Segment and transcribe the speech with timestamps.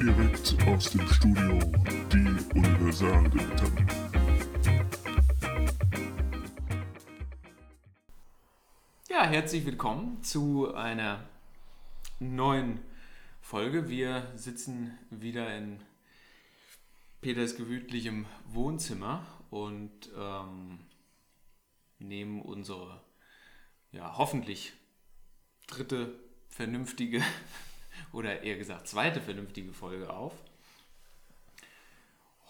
[0.00, 1.58] Direkt aus dem Studio,
[2.10, 3.86] die Universaldilettanten.
[9.10, 11.28] Ja, herzlich willkommen zu einer
[12.18, 12.80] neuen
[13.42, 13.90] Folge.
[13.90, 15.82] Wir sitzen wieder in
[17.20, 20.78] Peters gemütlichem Wohnzimmer und ähm,
[21.98, 23.02] nehmen unsere
[23.92, 24.72] ja, hoffentlich
[25.66, 27.22] dritte vernünftige
[28.12, 30.34] oder eher gesagt zweite vernünftige Folge auf.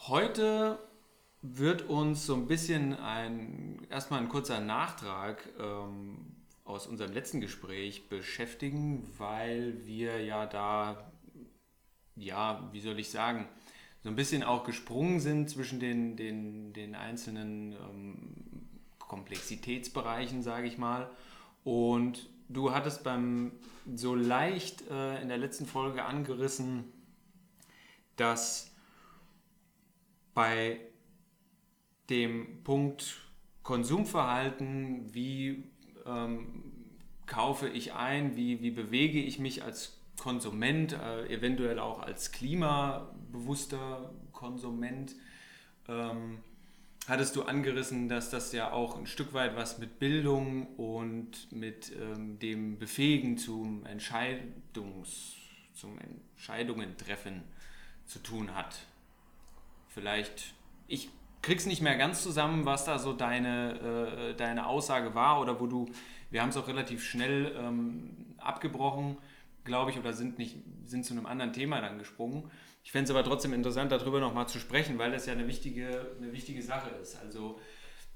[0.07, 0.79] Heute
[1.43, 8.09] wird uns so ein bisschen ein, erstmal ein kurzer Nachtrag ähm, aus unserem letzten Gespräch
[8.09, 11.13] beschäftigen, weil wir ja da,
[12.17, 13.49] ja, wie soll ich sagen,
[14.03, 20.79] so ein bisschen auch gesprungen sind zwischen den, den, den einzelnen ähm, Komplexitätsbereichen, sage ich
[20.79, 21.11] mal.
[21.65, 23.53] Und du hattest beim
[23.95, 26.85] so leicht äh, in der letzten Folge angerissen,
[28.17, 28.75] dass
[30.35, 30.81] bei
[32.11, 33.23] dem Punkt
[33.63, 35.65] Konsumverhalten, wie
[36.05, 36.63] ähm,
[37.27, 44.13] kaufe ich ein, wie, wie bewege ich mich als Konsument, äh, eventuell auch als klimabewusster
[44.33, 45.15] Konsument,
[45.89, 46.39] ähm,
[47.11, 51.93] hattest du angerissen, dass das ja auch ein Stück weit was mit Bildung und mit
[52.01, 55.35] ähm, dem Befähigen zum, Entscheidungs,
[55.75, 57.43] zum Entscheidungen treffen
[58.07, 58.79] zu tun hat.
[59.89, 60.55] Vielleicht,
[60.87, 61.11] ich
[61.43, 65.67] krieg's nicht mehr ganz zusammen, was da so deine, äh, deine Aussage war oder wo
[65.67, 65.91] du,
[66.31, 69.17] wir haben es auch relativ schnell ähm, abgebrochen,
[69.65, 72.51] glaube ich, oder sind, nicht, sind zu einem anderen Thema dann gesprungen.
[72.91, 76.11] Ich fände es aber trotzdem interessant, darüber nochmal zu sprechen, weil das ja eine wichtige,
[76.19, 77.15] eine wichtige Sache ist.
[77.23, 77.61] Also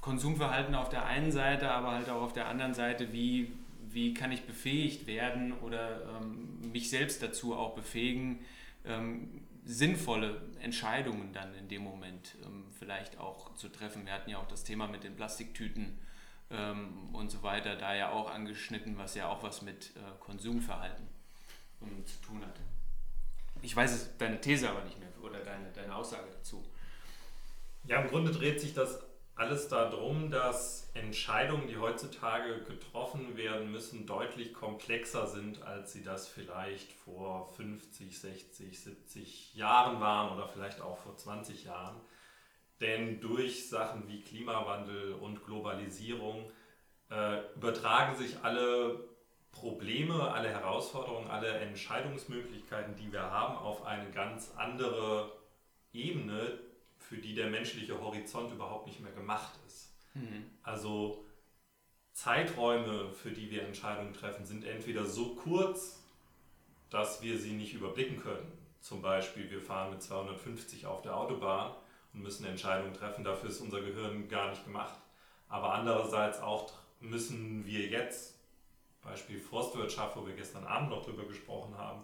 [0.00, 3.52] Konsumverhalten auf der einen Seite, aber halt auch auf der anderen Seite, wie,
[3.88, 8.40] wie kann ich befähigt werden oder ähm, mich selbst dazu auch befähigen,
[8.84, 14.06] ähm, sinnvolle Entscheidungen dann in dem Moment ähm, vielleicht auch zu treffen.
[14.06, 16.00] Wir hatten ja auch das Thema mit den Plastiktüten
[16.50, 21.06] ähm, und so weiter, da ja auch angeschnitten, was ja auch was mit äh, Konsumverhalten
[21.80, 22.58] ähm, zu tun hat.
[23.64, 26.62] Ich weiß es, deine These aber nicht mehr oder deine, deine Aussage dazu.
[27.86, 29.00] Ja, im Grunde dreht sich das
[29.36, 36.28] alles darum, dass Entscheidungen, die heutzutage getroffen werden müssen, deutlich komplexer sind, als sie das
[36.28, 42.00] vielleicht vor 50, 60, 70 Jahren waren oder vielleicht auch vor 20 Jahren.
[42.80, 46.50] Denn durch Sachen wie Klimawandel und Globalisierung
[47.10, 49.13] äh, übertragen sich alle
[49.54, 55.32] Probleme, alle Herausforderungen, alle Entscheidungsmöglichkeiten, die wir haben, auf eine ganz andere
[55.92, 56.58] Ebene,
[56.98, 59.94] für die der menschliche Horizont überhaupt nicht mehr gemacht ist.
[60.14, 60.44] Mhm.
[60.62, 61.24] Also
[62.12, 66.02] Zeiträume, für die wir Entscheidungen treffen, sind entweder so kurz,
[66.90, 68.50] dass wir sie nicht überblicken können.
[68.80, 71.74] Zum Beispiel, wir fahren mit 250 auf der Autobahn
[72.12, 74.94] und müssen Entscheidungen treffen, dafür ist unser Gehirn gar nicht gemacht.
[75.48, 78.34] Aber andererseits auch müssen wir jetzt
[79.04, 82.02] Beispiel Forstwirtschaft, wo wir gestern Abend noch drüber gesprochen haben,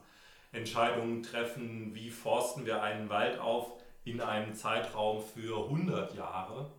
[0.53, 3.73] Entscheidungen treffen, wie forsten wir einen Wald auf
[4.05, 6.71] in einem Zeitraum für 100 Jahre.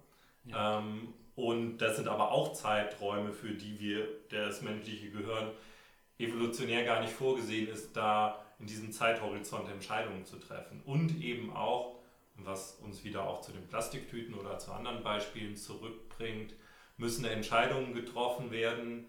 [0.46, 0.80] Ja.
[0.80, 5.52] Ähm, und das sind aber auch Zeiträume, für die wir, das menschliche Gehirn
[6.20, 10.82] evolutionär gar nicht vorgesehen ist, da in diesem Zeithorizont Entscheidungen zu treffen.
[10.86, 11.96] Und eben auch,
[12.36, 16.54] was uns wieder auch zu den Plastiktüten oder zu anderen Beispielen zurückbringt,
[16.98, 19.08] müssen Entscheidungen getroffen werden,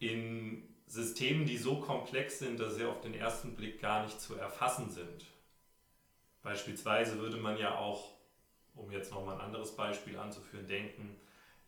[0.00, 4.34] in Systemen, die so komplex sind, dass sie auf den ersten Blick gar nicht zu
[4.34, 5.24] erfassen sind.
[6.42, 8.08] Beispielsweise würde man ja auch,
[8.74, 11.16] um jetzt nochmal ein anderes Beispiel anzuführen, denken,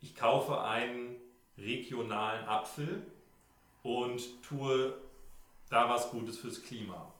[0.01, 1.15] ich kaufe einen
[1.57, 3.05] regionalen Apfel
[3.83, 4.93] und tue
[5.69, 7.13] da was Gutes fürs Klima.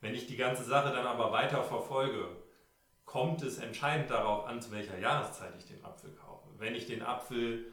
[0.00, 2.28] Wenn ich die ganze Sache dann aber weiter verfolge,
[3.04, 6.48] kommt es entscheidend darauf an, zu welcher Jahreszeit ich den Apfel kaufe.
[6.58, 7.71] Wenn ich den Apfel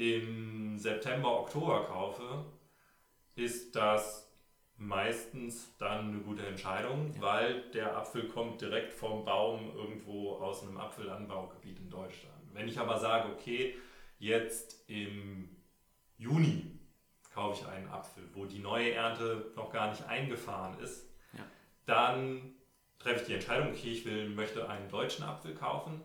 [0.00, 2.46] im September, Oktober kaufe,
[3.34, 4.32] ist das
[4.78, 7.20] meistens dann eine gute Entscheidung, ja.
[7.20, 12.34] weil der Apfel kommt direkt vom Baum irgendwo aus einem Apfelanbaugebiet in Deutschland.
[12.54, 13.76] Wenn ich aber sage, okay,
[14.18, 15.54] jetzt im
[16.16, 16.80] Juni
[17.34, 21.44] kaufe ich einen Apfel, wo die neue Ernte noch gar nicht eingefahren ist, ja.
[21.84, 22.54] dann
[22.98, 26.00] treffe ich die Entscheidung, okay, ich will, möchte einen deutschen Apfel kaufen,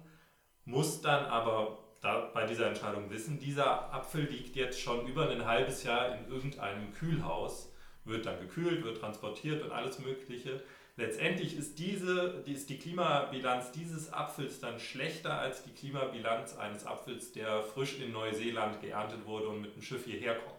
[0.66, 5.46] muss dann aber da bei dieser Entscheidung wissen, dieser Apfel liegt jetzt schon über ein
[5.46, 7.72] halbes Jahr in irgendeinem Kühlhaus,
[8.04, 10.62] wird dann gekühlt, wird transportiert und alles Mögliche.
[10.98, 17.34] Letztendlich ist, diese, ist die Klimabilanz dieses Apfels dann schlechter als die Klimabilanz eines Apfels,
[17.34, 20.56] der frisch in Neuseeland geerntet wurde und mit dem Schiff hierher kommt.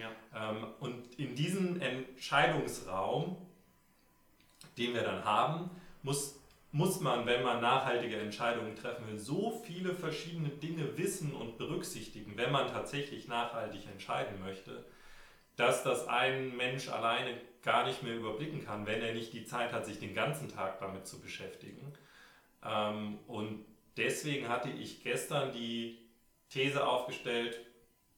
[0.00, 0.50] Ja.
[0.50, 3.36] Ähm, und in diesem Entscheidungsraum
[4.76, 5.70] den wir dann haben,
[6.02, 6.40] muss,
[6.74, 12.36] muss man, wenn man nachhaltige Entscheidungen treffen will, so viele verschiedene Dinge wissen und berücksichtigen,
[12.36, 14.84] wenn man tatsächlich nachhaltig entscheiden möchte,
[15.54, 19.72] dass das ein Mensch alleine gar nicht mehr überblicken kann, wenn er nicht die Zeit
[19.72, 21.92] hat, sich den ganzen Tag damit zu beschäftigen.
[22.64, 23.64] Ähm, und
[23.96, 26.00] deswegen hatte ich gestern die
[26.48, 27.56] These aufgestellt,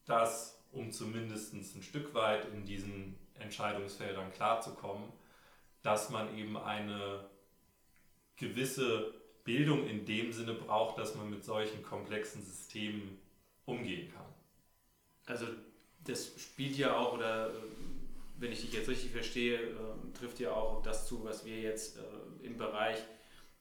[0.06, 5.12] dass, um zumindest ein Stück weit in diesen Entscheidungsfeldern klarzukommen,
[5.82, 7.28] dass man eben eine
[8.36, 13.18] gewisse Bildung in dem Sinne braucht, dass man mit solchen komplexen Systemen
[13.64, 14.26] umgehen kann.
[15.26, 15.46] Also
[16.04, 17.52] das spielt ja auch, oder äh,
[18.38, 21.98] wenn ich dich jetzt richtig verstehe, äh, trifft ja auch das zu, was wir jetzt
[21.98, 22.98] äh, im Bereich,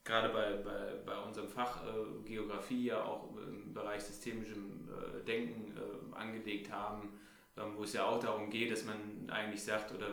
[0.04, 5.76] gerade bei, bei, bei unserem Fach äh, Geografie ja auch im Bereich systemischem äh, Denken
[5.76, 7.20] äh, angelegt haben,
[7.58, 10.08] ähm, wo es ja auch darum geht, dass man eigentlich sagt, oder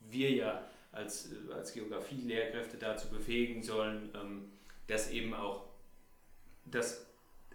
[0.00, 0.62] wir ja
[0.92, 4.52] als, als Geografie-Lehrkräfte dazu befähigen sollen, ähm,
[4.86, 5.68] dass eben auch
[6.70, 7.06] dass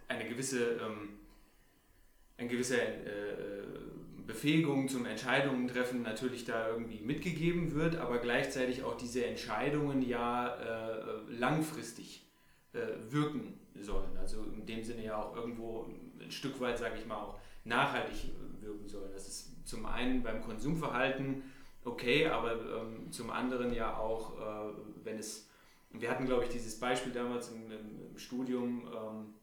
[0.08, 1.20] eine gewisse, ähm,
[2.36, 3.62] ein gewisser äh,
[4.26, 10.54] Befähigung zum Entscheidungen treffen natürlich da irgendwie mitgegeben wird, aber gleichzeitig auch diese Entscheidungen ja
[10.56, 12.26] äh, langfristig
[12.72, 12.78] äh,
[13.10, 14.16] wirken sollen.
[14.16, 15.86] Also in dem Sinne ja auch irgendwo
[16.20, 19.12] ein Stück weit, sage ich mal, auch nachhaltig wirken sollen.
[19.12, 21.42] Das ist zum einen beim Konsumverhalten
[21.84, 24.72] okay, aber ähm, zum anderen ja auch, äh,
[25.04, 25.48] wenn es,
[25.90, 29.34] wir hatten glaube ich dieses Beispiel damals im, im Studium, ähm,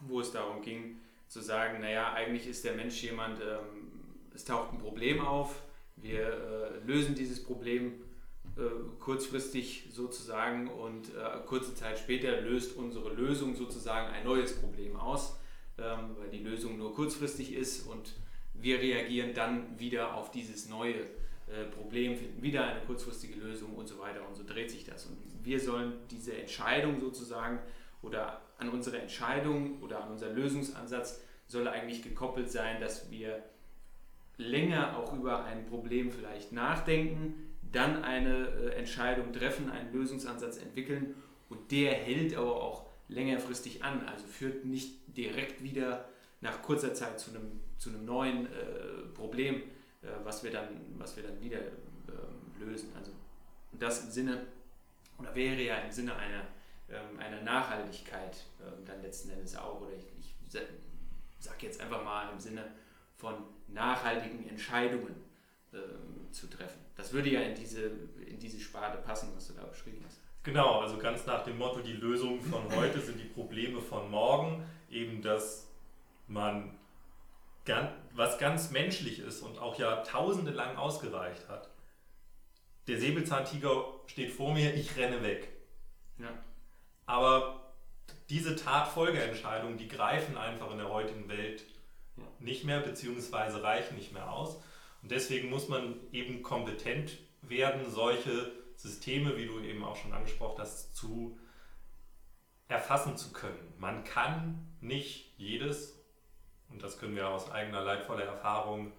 [0.00, 3.92] wo es darum ging, zu sagen, naja, eigentlich ist der Mensch jemand, ähm,
[4.34, 5.62] es taucht ein Problem auf,
[5.96, 7.94] wir äh, lösen dieses Problem
[8.56, 8.60] äh,
[9.00, 15.38] kurzfristig sozusagen und äh, kurze Zeit später löst unsere Lösung sozusagen ein neues Problem aus,
[15.78, 18.14] ähm, weil die Lösung nur kurzfristig ist und
[18.54, 20.94] wir reagieren dann wieder auf dieses neue.
[20.94, 21.25] äh,
[21.76, 25.06] Problem, finden wieder eine kurzfristige Lösung und so weiter und so dreht sich das.
[25.06, 27.60] Und wir sollen diese Entscheidung sozusagen
[28.02, 33.42] oder an unsere Entscheidung oder an unseren Lösungsansatz soll eigentlich gekoppelt sein, dass wir
[34.38, 41.14] länger auch über ein Problem vielleicht nachdenken, dann eine äh, Entscheidung treffen, einen Lösungsansatz entwickeln
[41.48, 46.08] und der hält aber auch längerfristig an, also führt nicht direkt wieder
[46.40, 48.48] nach kurzer Zeit zu einem, zu einem neuen äh,
[49.14, 49.62] Problem, äh,
[50.24, 50.68] was, wir dann,
[50.98, 52.90] was wir dann wieder äh, lösen.
[52.96, 53.12] Also
[53.72, 54.46] das im Sinne,
[55.18, 56.42] oder wäre ja im Sinne einer,
[56.88, 60.34] ähm, einer Nachhaltigkeit ähm, dann letzten Endes auch, oder ich, ich
[61.38, 62.64] sage jetzt einfach mal im Sinne
[63.16, 63.34] von
[63.68, 65.14] nachhaltigen Entscheidungen
[65.72, 66.80] äh, zu treffen.
[66.96, 67.90] Das würde ja in diese,
[68.26, 70.18] in diese Sparte passen, was du da beschrieben hast.
[70.42, 74.62] Genau, also ganz nach dem Motto, die Lösungen von heute sind die Probleme von morgen.
[74.90, 75.66] Eben, dass
[76.28, 76.78] man,
[78.14, 81.70] was ganz menschlich ist und auch jahrtausende lang ausgereicht hat.
[82.86, 85.48] Der Säbelzahntiger steht vor mir, ich renne weg.
[86.18, 86.30] Ja.
[87.06, 87.74] Aber
[88.30, 91.64] diese Tatfolgeentscheidungen, die greifen einfach in der heutigen Welt
[92.38, 94.56] nicht mehr, beziehungsweise reichen nicht mehr aus.
[95.02, 100.60] Und deswegen muss man eben kompetent werden, solche Systeme, wie du eben auch schon angesprochen
[100.60, 101.38] hast, zu
[102.68, 103.72] erfassen zu können.
[103.78, 105.95] Man kann nicht jedes,
[106.70, 108.92] und das können wir aus eigener leidvoller Erfahrung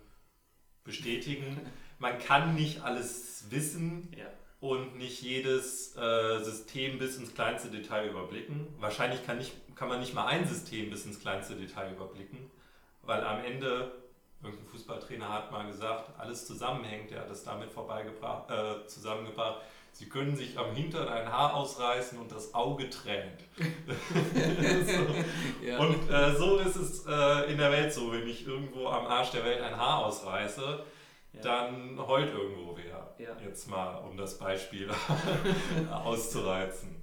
[0.83, 1.59] bestätigen,
[1.99, 4.27] man kann nicht alles wissen ja.
[4.59, 8.67] und nicht jedes äh, System bis ins kleinste Detail überblicken.
[8.79, 12.49] Wahrscheinlich kann, nicht, kann man nicht mal ein System bis ins kleinste Detail überblicken
[13.07, 13.93] weil am Ende,
[14.43, 19.61] irgendein Fußballtrainer hat mal gesagt, alles zusammenhängt, er hat es damit vorbeigebracht, äh, zusammengebracht.
[19.97, 23.41] Sie können sich am Hintern ein Haar ausreißen und das Auge tränt.
[23.57, 23.65] so.
[25.65, 25.79] ja.
[25.79, 29.31] Und äh, so ist es äh, in der Welt so, wenn ich irgendwo am Arsch
[29.31, 30.83] der Welt ein Haar ausreiße,
[31.33, 31.41] ja.
[31.41, 33.15] dann heult irgendwo wer.
[33.17, 33.35] Ja.
[33.43, 34.87] Jetzt mal, um das Beispiel
[35.91, 36.95] auszureizen.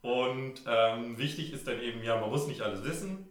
[0.00, 3.26] Und ähm, wichtig ist dann eben, ja, man muss nicht alles wissen,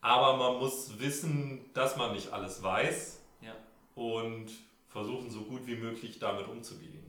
[0.00, 3.22] aber man muss wissen, dass man nicht alles weiß
[3.94, 4.48] und
[4.88, 7.01] versuchen so gut wie möglich damit umzugehen.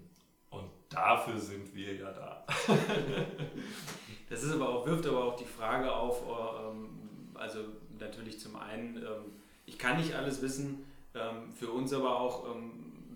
[0.93, 2.45] Dafür sind wir ja da.
[4.29, 6.89] das ist aber auch, wirft aber auch die Frage auf, ähm,
[7.33, 7.59] also
[7.99, 9.33] natürlich zum einen, ähm,
[9.65, 10.85] ich kann nicht alles wissen,
[11.15, 12.45] ähm, für uns aber auch,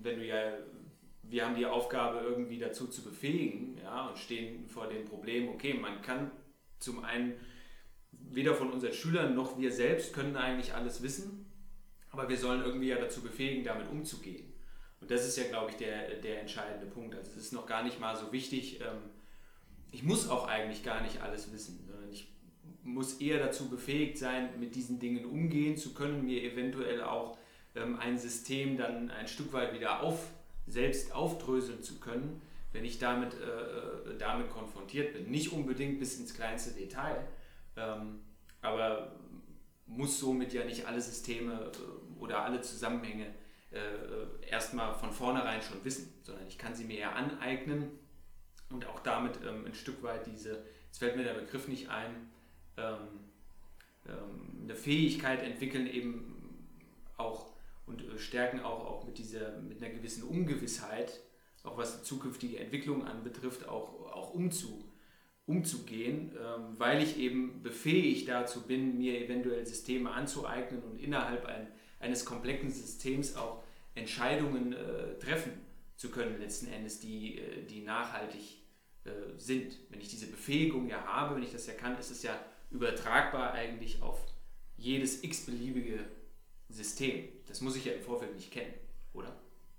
[0.01, 0.53] wenn du ja,
[1.23, 5.73] wir haben die Aufgabe irgendwie dazu zu befähigen ja, und stehen vor dem Problem, okay,
[5.73, 6.31] man kann
[6.79, 7.33] zum einen
[8.11, 11.45] weder von unseren Schülern noch wir selbst können eigentlich alles wissen,
[12.11, 14.46] aber wir sollen irgendwie ja dazu befähigen, damit umzugehen.
[14.99, 17.15] Und das ist ja, glaube ich, der, der entscheidende Punkt.
[17.15, 19.09] Also es ist noch gar nicht mal so wichtig, ähm,
[19.91, 22.27] ich muss auch eigentlich gar nicht alles wissen, sondern ich
[22.83, 27.37] muss eher dazu befähigt sein, mit diesen Dingen umgehen zu können, mir eventuell auch
[27.75, 30.31] ähm, ein System dann ein Stück weit wieder auf,
[30.67, 32.41] selbst aufdröseln zu können,
[32.73, 35.29] wenn ich damit, äh, damit konfrontiert bin.
[35.31, 37.25] Nicht unbedingt bis ins kleinste Detail,
[37.75, 38.21] ähm,
[38.61, 39.15] aber
[39.85, 43.33] muss somit ja nicht alle Systeme äh, oder alle Zusammenhänge
[43.71, 47.91] äh, erstmal von vornherein schon wissen, sondern ich kann sie mir ja aneignen.
[48.69, 52.29] Und auch damit ähm, ein Stück weit diese, jetzt fällt mir der Begriff nicht ein,
[52.75, 52.97] ähm,
[54.07, 56.33] ähm, eine Fähigkeit entwickeln, eben
[57.15, 57.47] auch
[57.87, 61.21] und äh, stärken auch, auch mit, dieser, mit einer gewissen Ungewissheit,
[61.63, 64.83] auch was die zukünftige Entwicklung anbetrifft, auch, auch umzu,
[65.45, 71.67] umzugehen, ähm, weil ich eben befähigt dazu bin, mir eventuell Systeme anzueignen und innerhalb ein,
[71.99, 73.63] eines komplexen Systems auch
[73.95, 75.53] Entscheidungen äh, treffen
[75.95, 78.57] zu können, letzten Endes, die, äh, die nachhaltig
[79.05, 79.77] äh, sind.
[79.89, 82.39] Wenn ich diese Befähigung ja habe, wenn ich das ja kann, ist es ja
[82.69, 84.19] übertragbar eigentlich auf
[84.75, 85.99] jedes x-beliebige
[86.69, 87.29] System.
[87.47, 88.73] Das muss ich ja im Vorfeld nicht kennen,
[89.13, 89.35] oder?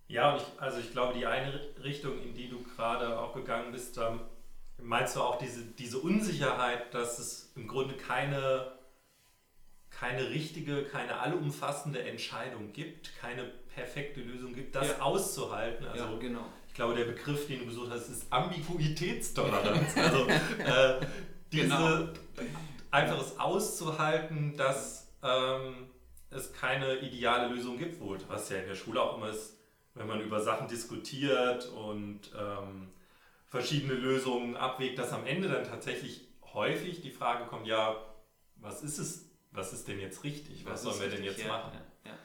[0.09, 3.99] Ja, ich, also ich glaube, die eine Richtung, in die du gerade auch gegangen bist,
[3.99, 4.21] ähm,
[4.83, 8.78] meinst du auch diese, diese Unsicherheit, dass es im Grunde keine,
[9.91, 15.01] keine richtige, keine allumfassende Entscheidung gibt, keine perfekte Lösung gibt, das ja.
[15.01, 15.87] auszuhalten.
[15.87, 16.47] Also ja, genau.
[16.69, 19.97] ich glaube, der Begriff, den du gesucht hast, ist Ambiguitätstoleranz.
[19.97, 21.01] also äh,
[21.53, 22.09] diese, genau.
[22.91, 25.89] einfach es auszuhalten, dass ähm,
[26.31, 29.59] es keine ideale Lösung gibt, wohl, was ja in der Schule auch immer ist,
[29.95, 32.89] wenn man über Sachen diskutiert und ähm,
[33.47, 37.97] verschiedene Lösungen abwägt, dass am Ende dann tatsächlich häufig die Frage kommt, ja,
[38.57, 41.49] was ist es, was ist denn jetzt richtig, was, was sollen wir denn jetzt ja,
[41.49, 41.73] machen?
[42.05, 42.19] Ja, ja.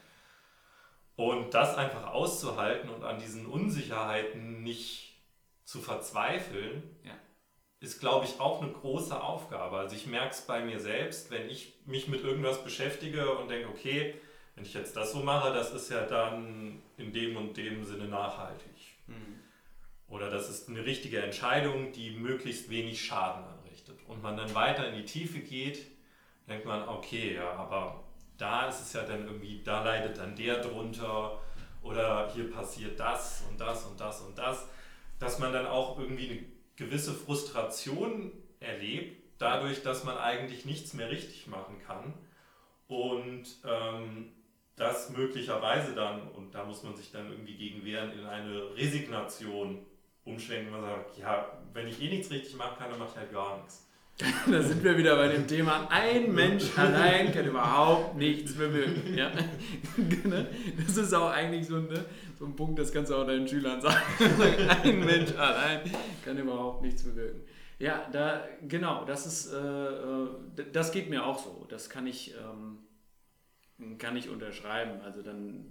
[1.16, 5.22] Und das einfach auszuhalten und an diesen Unsicherheiten nicht
[5.64, 6.84] zu verzweifeln,
[7.84, 9.78] ist, glaube ich, auch eine große Aufgabe.
[9.78, 13.68] Also ich merke es bei mir selbst, wenn ich mich mit irgendwas beschäftige und denke,
[13.68, 14.16] okay,
[14.56, 18.06] wenn ich jetzt das so mache, das ist ja dann in dem und dem Sinne
[18.06, 18.96] nachhaltig.
[19.08, 19.40] Mhm.
[20.08, 24.00] Oder das ist eine richtige Entscheidung, die möglichst wenig Schaden anrichtet.
[24.08, 25.86] Und man dann weiter in die Tiefe geht,
[26.48, 28.04] denkt man, okay, ja, aber
[28.38, 31.40] da ist es ja dann irgendwie, da leidet dann der drunter
[31.82, 34.68] oder hier passiert das und das und das und das,
[35.20, 36.40] dass man dann auch irgendwie eine
[36.76, 42.14] gewisse Frustration erlebt, dadurch, dass man eigentlich nichts mehr richtig machen kann.
[42.88, 44.32] Und ähm,
[44.76, 49.86] das möglicherweise dann, und da muss man sich dann irgendwie gegen wehren, in eine Resignation
[50.26, 53.32] umschwenken, man sagt, ja, wenn ich eh nichts richtig machen kann, dann mache ich halt
[53.32, 53.88] gar nichts.
[54.52, 59.18] da sind wir wieder bei dem Thema, ein Mensch allein kann überhaupt nichts bewirken.
[59.18, 59.32] Ja?
[60.24, 60.48] Ne?
[60.86, 62.06] das ist auch eigentlich so ein, ne?
[62.38, 64.02] so ein Punkt, das kannst du auch deinen Schülern sagen.
[64.84, 65.82] ein Mensch allein
[66.24, 67.42] kann überhaupt nichts bewirken.
[67.80, 70.30] Ja, da, genau, das ist, äh, äh
[70.72, 71.66] das geht mir auch so.
[71.70, 75.02] Das kann ich, ähm, kann ich unterschreiben.
[75.02, 75.66] Also dann,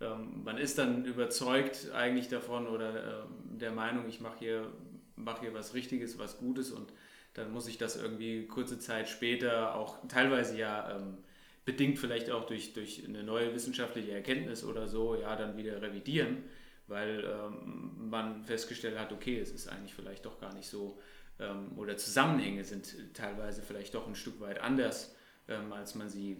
[0.00, 3.24] ähm, man ist dann überzeugt eigentlich davon oder äh,
[3.60, 4.72] der Meinung, ich mache hier,
[5.16, 6.92] mach hier was Richtiges, was Gutes und
[7.34, 11.18] dann muss ich das irgendwie kurze Zeit später auch teilweise ja ähm,
[11.64, 16.44] bedingt vielleicht auch durch, durch eine neue wissenschaftliche Erkenntnis oder so, ja, dann wieder revidieren,
[16.88, 20.98] weil ähm, man festgestellt hat, okay, es ist eigentlich vielleicht doch gar nicht so,
[21.38, 25.14] ähm, oder Zusammenhänge sind teilweise vielleicht doch ein Stück weit anders,
[25.48, 26.38] ähm, als man sie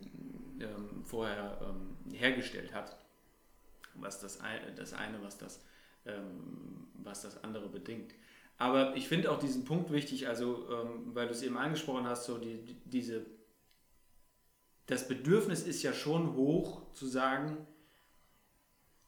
[0.60, 2.96] ähm, vorher ähm, hergestellt hat.
[3.94, 5.60] Was das, eine, das eine, was das,
[6.94, 8.14] was das andere bedingt.
[8.62, 12.26] Aber ich finde auch diesen Punkt wichtig, also ähm, weil du es eben angesprochen hast,
[12.26, 13.26] so die, die, diese,
[14.86, 17.66] das Bedürfnis ist ja schon hoch zu sagen,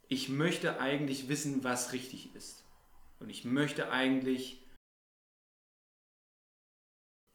[0.09, 2.65] ich möchte eigentlich wissen, was richtig ist.
[3.21, 4.61] Und ich möchte eigentlich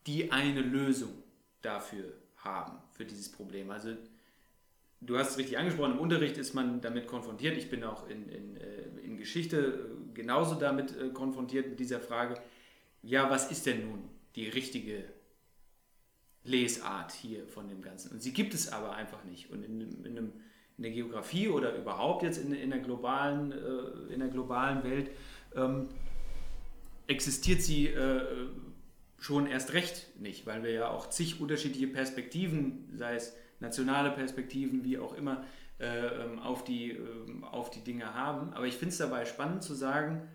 [0.06, 1.24] die eine Lösung
[1.62, 3.72] dafür haben, für dieses Problem.
[3.72, 3.96] Also
[5.00, 7.56] du hast es richtig angesprochen, im Unterricht ist man damit konfrontiert.
[7.56, 12.00] Ich bin auch in, in, äh, in Geschichte äh, genauso damit äh, konfrontiert mit dieser
[12.00, 12.36] Frage,
[13.02, 15.06] ja, was ist denn nun die richtige
[16.44, 18.12] Lesart hier von dem Ganzen?
[18.12, 19.50] Und sie gibt es aber einfach nicht.
[19.52, 20.34] Und in, in, einem,
[20.78, 23.54] in der Geografie oder überhaupt jetzt in, in, der, globalen,
[24.10, 25.12] in der globalen Welt
[25.56, 25.90] ähm,
[27.08, 28.22] existiert sie äh,
[29.18, 34.84] schon erst recht nicht, weil wir ja auch zig unterschiedliche Perspektiven, sei es nationale Perspektiven,
[34.84, 35.44] wie auch immer,
[35.80, 38.54] äh, ähm, auf, die, äh, auf die Dinge haben.
[38.54, 40.28] Aber ich finde es dabei spannend zu sagen,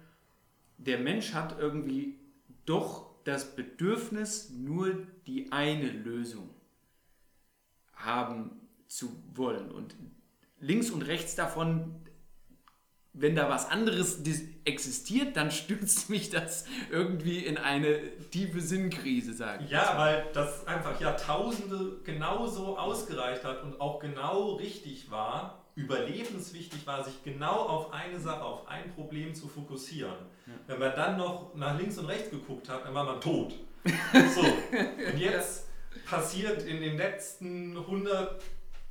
[0.78, 2.18] der Mensch hat irgendwie
[2.64, 6.50] doch das Bedürfnis, nur die eine Lösung
[7.94, 9.70] haben zu wollen.
[9.70, 9.96] Und
[10.60, 11.94] links und rechts davon
[13.14, 14.20] wenn da was anderes
[14.64, 21.00] existiert, dann stürzt mich das irgendwie in eine tiefe Sinnkrise, sagen Ja, weil das einfach
[21.00, 28.18] Jahrtausende genauso ausgereicht hat und auch genau richtig war, überlebenswichtig war, sich genau auf eine
[28.18, 30.14] Sache, auf ein Problem zu fokussieren.
[30.46, 30.52] Ja.
[30.66, 33.54] Wenn man dann noch nach links und rechts geguckt hat, dann war man tot.
[34.34, 35.68] so, und jetzt
[36.06, 38.42] passiert in den letzten 100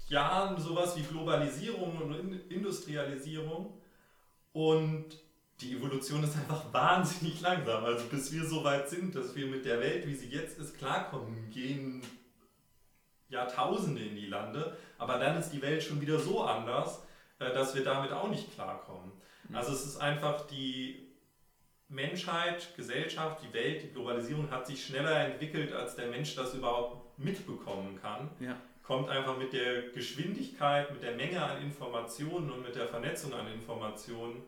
[0.08, 3.74] Jahren sowas wie Globalisierung und Industrialisierung
[4.54, 5.06] und
[5.60, 7.84] die Evolution ist einfach wahnsinnig langsam.
[7.84, 10.78] Also bis wir so weit sind, dass wir mit der Welt, wie sie jetzt ist,
[10.78, 12.02] klarkommen, gehen
[13.30, 17.04] Jahrtausende in die Lande, aber dann ist die Welt schon wieder so anders,
[17.40, 19.12] äh, dass wir damit auch nicht klarkommen.
[19.50, 19.56] Mhm.
[19.56, 21.08] Also es ist einfach die
[21.90, 27.18] Menschheit, Gesellschaft, die Welt, die Globalisierung hat sich schneller entwickelt, als der Mensch das überhaupt
[27.20, 28.30] mitbekommen kann.
[28.40, 28.56] Ja.
[28.84, 33.48] Kommt einfach mit der Geschwindigkeit, mit der Menge an Informationen und mit der Vernetzung an
[33.48, 34.44] Informationen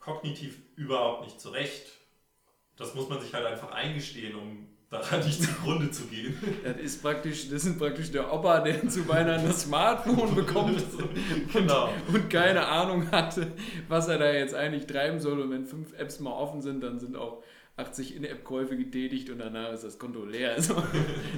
[0.00, 1.92] kognitiv überhaupt nicht zurecht.
[2.76, 6.38] Das muss man sich halt einfach eingestehen, um daran nicht zugrunde zu gehen.
[6.62, 10.82] Das ist praktisch, das ist praktisch der Opa, der zu Weihnachten das Smartphone bekommt
[11.52, 11.90] genau.
[12.08, 13.52] und, und, keine Ahnung hatte,
[13.88, 15.40] was er da jetzt eigentlich treiben soll.
[15.40, 17.42] Und wenn fünf Apps mal offen sind, dann sind auch
[17.76, 20.56] 80 In-App-Käufe getätigt und danach ist das Konto leer.
[20.62, 20.82] So,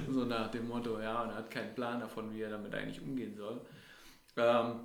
[0.08, 3.02] so, nach dem Motto, ja, und er hat keinen Plan davon, wie er damit eigentlich
[3.02, 3.60] umgehen soll.
[4.36, 4.80] Ähm,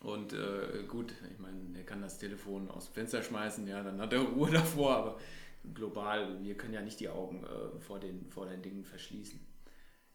[0.00, 4.00] und äh, gut, ich meine, er kann das Telefon aus dem Fenster schmeißen, ja, dann
[4.00, 5.18] hat er Ruhe davor, aber
[5.74, 9.38] global, wir können ja nicht die Augen äh, vor, den, vor den Dingen verschließen.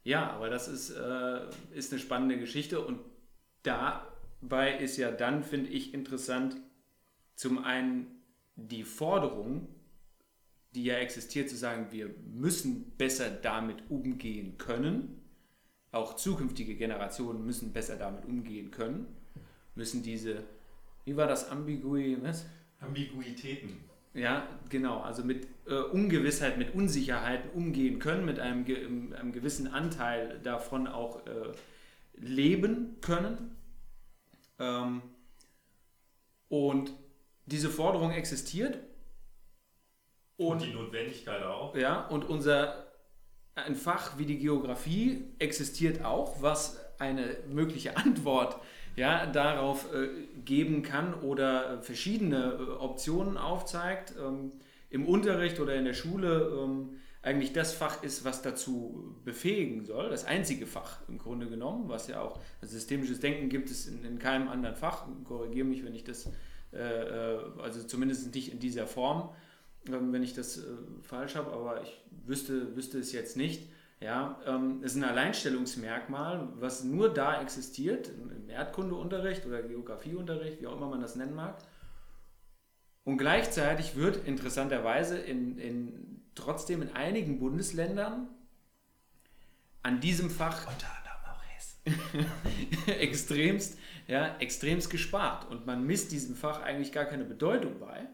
[0.04, 3.00] Ja, aber das ist, äh, ist eine spannende Geschichte und
[3.64, 6.58] dabei ist ja dann, finde ich, interessant,
[7.36, 8.24] zum einen
[8.56, 9.68] die Forderung,
[10.78, 15.22] die ja existiert, zu sagen, wir müssen besser damit umgehen können.
[15.92, 19.08] Auch zukünftige Generationen müssen besser damit umgehen können,
[19.76, 20.44] müssen diese,
[21.06, 22.46] wie war das, Ambigui, was?
[22.80, 25.02] Ambiguitäten ja, genau.
[25.02, 30.88] Also mit äh, Ungewissheit, mit Unsicherheiten umgehen können, mit einem, ge einem gewissen Anteil davon
[30.88, 31.52] auch äh,
[32.16, 33.56] leben können.
[34.58, 35.04] Ähm,
[36.50, 36.94] und
[37.46, 38.80] diese Forderung existiert.
[40.38, 41.75] Und, und, die Notwendigkeit auch.
[41.75, 42.88] Ja, und unser
[43.56, 48.58] ein Fach wie die Geografie existiert auch, was eine mögliche Antwort
[48.95, 50.10] ja, darauf äh,
[50.43, 54.52] geben kann oder verschiedene äh, Optionen aufzeigt, ähm,
[54.89, 60.10] im Unterricht oder in der Schule ähm, eigentlich das Fach ist, was dazu befähigen soll,
[60.10, 64.04] das einzige Fach im Grunde genommen, was ja auch, also systemisches Denken gibt es in,
[64.06, 66.32] in keinem anderen Fach, korrigiere mich, wenn ich das,
[66.73, 69.30] äh, äh also zumindest nicht in dieser Form,
[69.91, 70.62] wenn ich das äh,
[71.02, 73.69] falsch habe, aber ich wüsste, wüsste es jetzt nicht.
[74.00, 80.78] Ja, ähm, ist ein Alleinstellungsmerkmal, was nur da existiert, im Erdkundeunterricht oder Geografieunterricht, wie auch
[80.78, 81.58] immer man das nennen mag.
[83.04, 88.28] Und gleichzeitig wird interessanterweise in, in, trotzdem in einigen Bundesländern
[89.82, 95.50] an diesem Fach unter anderem auch Hessen extremst, ja, extremst gespart.
[95.50, 98.08] Und man misst diesem Fach eigentlich gar keine Bedeutung bei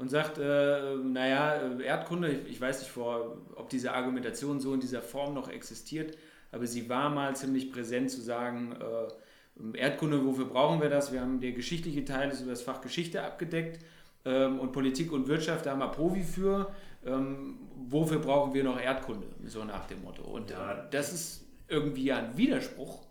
[0.00, 4.80] und sagt, äh, naja, Erdkunde, ich, ich, weiß nicht, vor, ob diese Argumentation so in
[4.80, 6.16] dieser Form noch existiert,
[6.52, 11.12] aber sie war mal ziemlich präsent zu sagen, äh, Erdkunde, wofür brauchen wir das?
[11.12, 13.84] Wir haben der geschichtliche Teil ist über das Fach Geschichte abgedeckt
[14.24, 16.72] ähm, und Politik und Wirtschaft, da haben wir Profi für.
[17.04, 19.26] Ähm, wofür brauchen wir noch Erdkunde?
[19.44, 20.22] So nach dem Motto.
[20.22, 20.54] Und äh,
[20.90, 23.02] das ist irgendwie ja ein Widerspruch,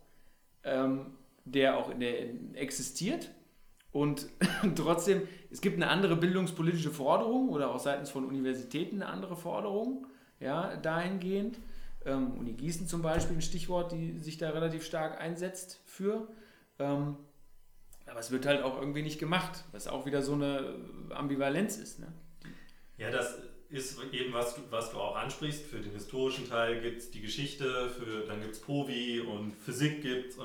[0.64, 1.06] ähm,
[1.46, 3.30] der auch in der, in, existiert
[3.92, 4.28] und
[4.76, 10.08] trotzdem, es gibt eine andere bildungspolitische Forderung oder auch seitens von Universitäten eine andere Forderung,
[10.40, 11.60] ja, dahingehend.
[12.06, 16.28] Ähm, Uni Gießen zum Beispiel ein Stichwort, die sich da relativ stark einsetzt für.
[16.78, 17.18] Ähm,
[18.06, 20.76] aber es wird halt auch irgendwie nicht gemacht, was auch wieder so eine
[21.10, 22.00] Ambivalenz ist.
[22.00, 22.08] Ne?
[22.98, 23.38] Ja, das
[23.70, 25.66] ist eben, was du, was du auch ansprichst.
[25.66, 30.02] Für den historischen Teil gibt es die Geschichte, für, dann gibt es Povi und Physik
[30.02, 30.38] gibt es.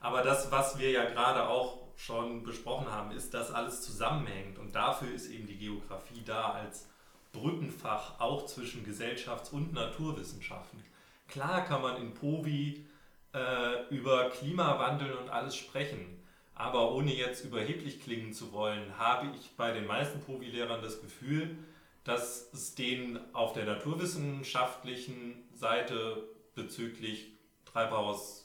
[0.00, 4.58] Aber das, was wir ja gerade auch schon besprochen haben, ist, dass alles zusammenhängt.
[4.58, 6.88] Und dafür ist eben die Geografie da als
[7.32, 10.82] Brückenfach auch zwischen Gesellschafts- und Naturwissenschaften.
[11.28, 12.84] Klar kann man in POVI
[13.32, 16.22] äh, über Klimawandel und alles sprechen,
[16.54, 21.56] aber ohne jetzt überheblich klingen zu wollen, habe ich bei den meisten POVI-Lehrern das Gefühl,
[22.04, 26.24] dass es denen auf der naturwissenschaftlichen Seite
[26.54, 27.32] bezüglich
[27.64, 28.41] Treibhaus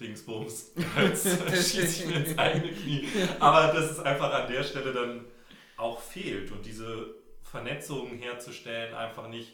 [0.00, 0.72] Dingsbums.
[0.96, 3.08] Jetzt schieße ich mir ins eigene Knie.
[3.40, 5.24] Aber dass es einfach an der Stelle dann
[5.76, 9.52] auch fehlt und diese Vernetzungen herzustellen einfach nicht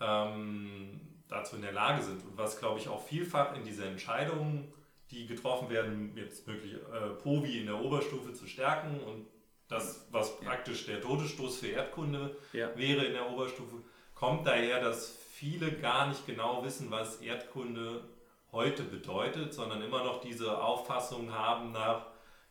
[0.00, 2.22] ähm, dazu in der Lage sind.
[2.24, 4.72] Und was, glaube ich, auch vielfach in diese Entscheidungen,
[5.10, 9.26] die getroffen werden, jetzt wirklich äh, POVI in der Oberstufe zu stärken und
[9.68, 12.76] das, was praktisch der Todesstoß für Erdkunde ja.
[12.76, 13.76] wäre in der Oberstufe,
[14.14, 18.02] kommt daher, dass viele gar nicht genau wissen, was Erdkunde
[18.52, 22.06] heute bedeutet, sondern immer noch diese Auffassung haben nach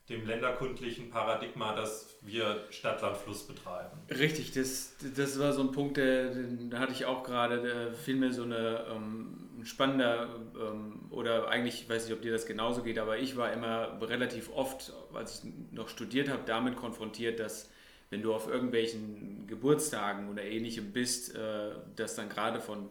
[0.10, 3.98] dem länderkundlichen Paradigma, dass wir Stadtlandfluss betreiben.
[4.10, 6.34] Richtig, das, das war so ein Punkt, der,
[6.70, 10.28] da hatte ich auch gerade, vielmehr so eine ähm, spannender
[10.60, 13.98] ähm, oder eigentlich, ich weiß nicht, ob dir das genauso geht, aber ich war immer
[14.02, 17.70] relativ oft, als ich noch studiert habe, damit konfrontiert, dass
[18.10, 22.90] wenn du auf irgendwelchen Geburtstagen oder ähnlichem bist, äh, dass dann gerade von,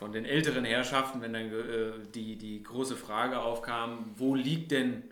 [0.00, 5.04] von den älteren Herrschaften, wenn dann äh, die, die große Frage aufkam, wo liegt denn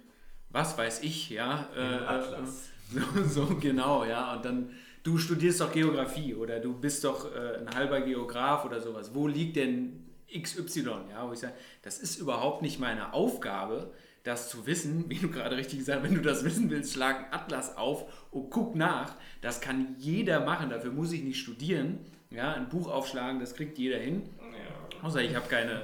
[0.48, 1.68] was weiß ich, ja.
[1.76, 2.70] Äh, Atlas.
[2.90, 4.34] So, so, genau, ja.
[4.34, 4.70] Und dann,
[5.02, 9.10] du studierst doch Geografie oder du bist doch äh, ein halber Geograf oder sowas.
[9.12, 10.86] Wo liegt denn XY?
[11.10, 13.92] Ja, wo ich sage, das ist überhaupt nicht meine Aufgabe,
[14.24, 17.24] das zu wissen, wie du gerade richtig gesagt hast, wenn du das wissen willst, schlag
[17.24, 19.16] einen Atlas auf und guck nach.
[19.42, 21.98] Das kann jeder machen, dafür muss ich nicht studieren.
[22.30, 24.22] Ja, ein Buch aufschlagen, das kriegt jeder hin.
[25.02, 25.82] Außer ich habe keine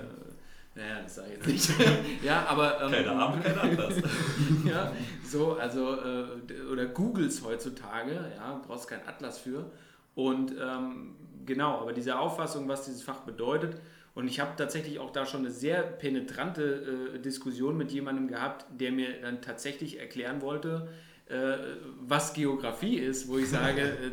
[0.77, 1.89] naja, das sage ich jetzt nicht.
[2.25, 2.83] ja, aber.
[2.83, 3.95] Ähm, keine Ahnung, kein Atlas.
[4.65, 4.93] ja,
[5.25, 9.71] so, also, äh, oder Googles heutzutage, ja, brauchst keinen Atlas für.
[10.17, 11.15] Und ähm,
[11.47, 13.81] genau, aber diese Auffassung, was dieses Fach bedeutet,
[14.15, 18.67] und ich habe tatsächlich auch da schon eine sehr penetrante äh, Diskussion mit jemandem gehabt,
[18.71, 20.89] der mir dann tatsächlich erklären wollte,
[21.27, 21.57] äh,
[22.01, 24.11] was Geografie ist, wo ich sage, äh,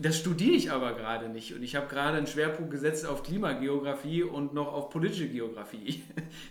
[0.00, 4.22] das studiere ich aber gerade nicht und ich habe gerade einen Schwerpunkt gesetzt auf Klimageografie
[4.22, 5.82] und noch auf politische Geografie.
[5.84, 6.02] Ich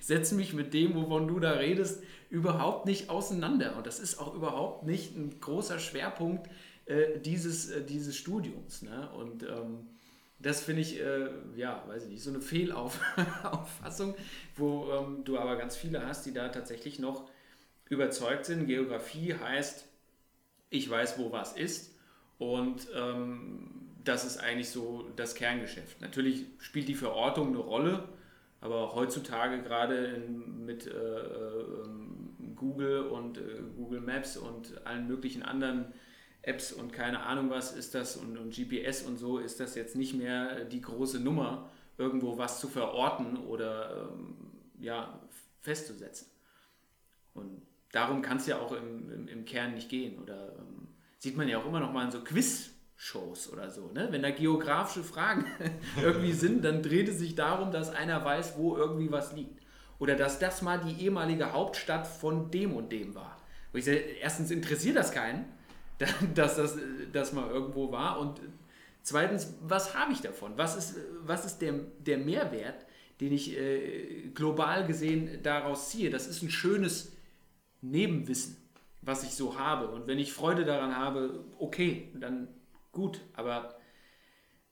[0.01, 4.33] setze mich mit dem, wovon du da redest, überhaupt nicht auseinander und das ist auch
[4.35, 6.49] überhaupt nicht ein großer Schwerpunkt
[6.87, 8.81] äh, dieses, äh, dieses Studiums.
[8.81, 9.09] Ne?
[9.11, 9.87] Und ähm,
[10.39, 14.15] das finde ich, äh, ja, weiß ich nicht, so eine Fehlauffassung,
[14.55, 17.29] wo ähm, du aber ganz viele hast, die da tatsächlich noch
[17.89, 18.67] überzeugt sind.
[18.67, 19.85] Geografie heißt,
[20.69, 21.96] ich weiß, wo was ist
[22.37, 23.69] und ähm,
[24.03, 26.01] das ist eigentlich so das Kerngeschäft.
[26.01, 28.07] Natürlich spielt die Verortung eine Rolle,
[28.61, 35.93] aber heutzutage gerade mit äh, ähm, Google und äh, Google Maps und allen möglichen anderen
[36.41, 39.95] Apps und keine Ahnung was ist das und, und GPS und so ist das jetzt
[39.95, 44.35] nicht mehr die große Nummer, irgendwo was zu verorten oder ähm,
[44.79, 45.19] ja,
[45.59, 46.27] festzusetzen.
[47.33, 50.21] Und darum kann es ja auch im, im, im, Kern nicht gehen.
[50.21, 50.86] Oder ähm,
[51.27, 53.91] sieht man ja auch immer noch mal in so Quiz-Shows oder so.
[53.91, 54.07] Ne?
[54.11, 55.45] Wenn da geografische Fragen
[56.01, 59.59] irgendwie sind, dann dreht es sich darum, dass einer weiß, wo irgendwie was liegt.
[59.99, 63.41] Oder dass das mal die ehemalige Hauptstadt von dem und dem war.
[63.73, 65.45] Wo ich sage, erstens interessiert das keinen,
[66.33, 66.77] dass das,
[67.11, 68.19] das mal irgendwo war.
[68.19, 68.39] Und
[69.01, 70.53] zweitens, was habe ich davon?
[70.55, 72.85] Was ist, was ist der, der Mehrwert,
[73.19, 76.09] den ich äh, global gesehen daraus ziehe?
[76.09, 77.11] Das ist ein schönes
[77.81, 78.66] Nebenwissen
[79.07, 79.87] was ich so habe.
[79.87, 82.49] Und wenn ich Freude daran habe, okay, dann
[82.91, 83.21] gut.
[83.33, 83.73] Aber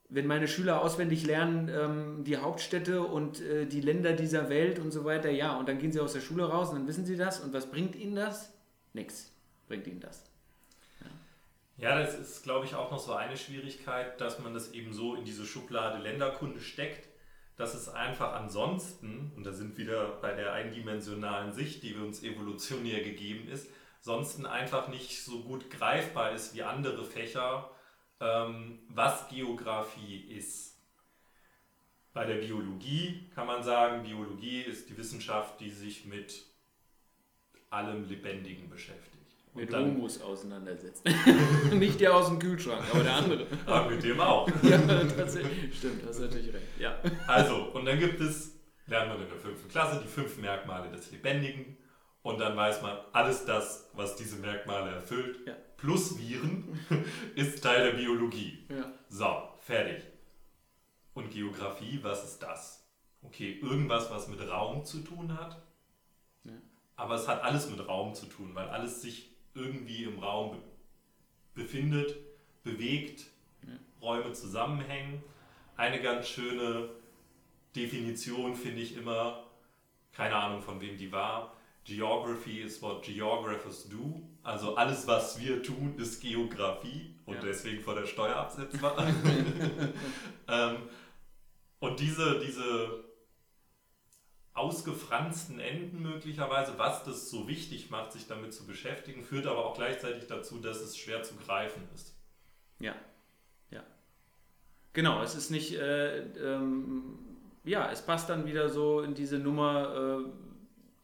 [0.10, 4.92] wenn meine Schüler auswendig lernen, ähm, die Hauptstädte und äh, die Länder dieser Welt und
[4.92, 7.16] so weiter, ja, und dann gehen sie aus der Schule raus und dann wissen sie
[7.16, 7.40] das.
[7.40, 8.54] Und was bringt ihnen das?
[8.94, 9.32] Nix
[9.68, 10.30] bringt ihnen das.
[11.78, 11.98] Ja.
[11.98, 15.24] das ist, glaube ich, auch noch so eine Schwierigkeit, dass man das eben so in
[15.24, 17.08] diese Schublade Länderkunde steckt,
[17.56, 23.02] dass es einfach ansonsten, und da sind wir bei der eindimensionalen Sicht, die uns evolutionär
[23.02, 23.70] gegeben ist,
[24.06, 27.72] sonst einfach nicht so gut greifbar ist wie andere Fächer,
[28.20, 30.78] ähm, was Geografie ist.
[32.14, 36.46] Bei der Biologie kann man sagen, Biologie ist die Wissenschaft, die sich mit
[37.72, 39.12] allem Lebendigen beschäftigt.
[39.56, 41.04] Mit dann, Humus auseinandersetzt.
[41.74, 43.48] Nicht der aus dem Kühlschrank, aber der andere.
[43.66, 44.48] aber mit dem auch.
[44.62, 44.78] ja,
[45.18, 45.76] tatsächlich.
[45.76, 46.68] Stimmt, hast natürlich recht.
[46.78, 47.00] Ja.
[47.26, 51.12] Also, und dann gibt es, lernen wir in der fünften Klasse, die fünf Merkmale des
[51.12, 51.78] Lebendigen.
[52.26, 55.54] Und dann weiß man, alles das, was diese Merkmale erfüllt, ja.
[55.78, 56.80] plus Viren,
[57.36, 58.66] ist Teil der Biologie.
[58.68, 58.92] Ja.
[59.10, 60.04] So, fertig.
[61.14, 62.84] Und Geografie, was ist das?
[63.22, 65.62] Okay, irgendwas, was mit Raum zu tun hat.
[66.46, 66.54] Ja.
[66.96, 70.58] Aber es hat alles mit Raum zu tun, weil alles sich irgendwie im Raum
[71.54, 72.16] be befindet,
[72.64, 73.28] bewegt,
[74.02, 75.22] Räume zusammenhängen.
[75.78, 76.90] Eine ganz schöne
[77.76, 79.46] Definition finde ich immer,
[80.12, 81.55] keine Ahnung von wem die war,
[81.86, 84.22] Geography is what geographers do.
[84.44, 87.42] Also alles, was wir tun, ist Geografie und ja.
[87.42, 88.98] deswegen vor der Steuer absetzbar.
[90.48, 90.78] ähm,
[91.80, 93.06] und diese, diese
[94.56, 99.76] ausgefransten Enden möglicherweise, was das so wichtig macht, sich damit zu beschäftigen, führt aber auch
[99.76, 102.16] gleichzeitig dazu, dass es schwer zu greifen ist.
[102.80, 102.96] Ja,
[103.70, 103.84] ja.
[104.94, 107.20] Genau, es ist nicht, äh, ähm,
[107.64, 110.45] ja, es passt dann wieder so in diese Nummer, äh,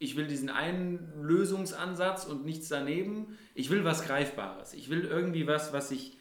[0.02, 3.38] ich will diesen einen Lösungsansatz und nichts daneben.
[3.54, 4.74] Ich will was Greifbares.
[4.74, 6.18] Ich will irgendwie was, was ich,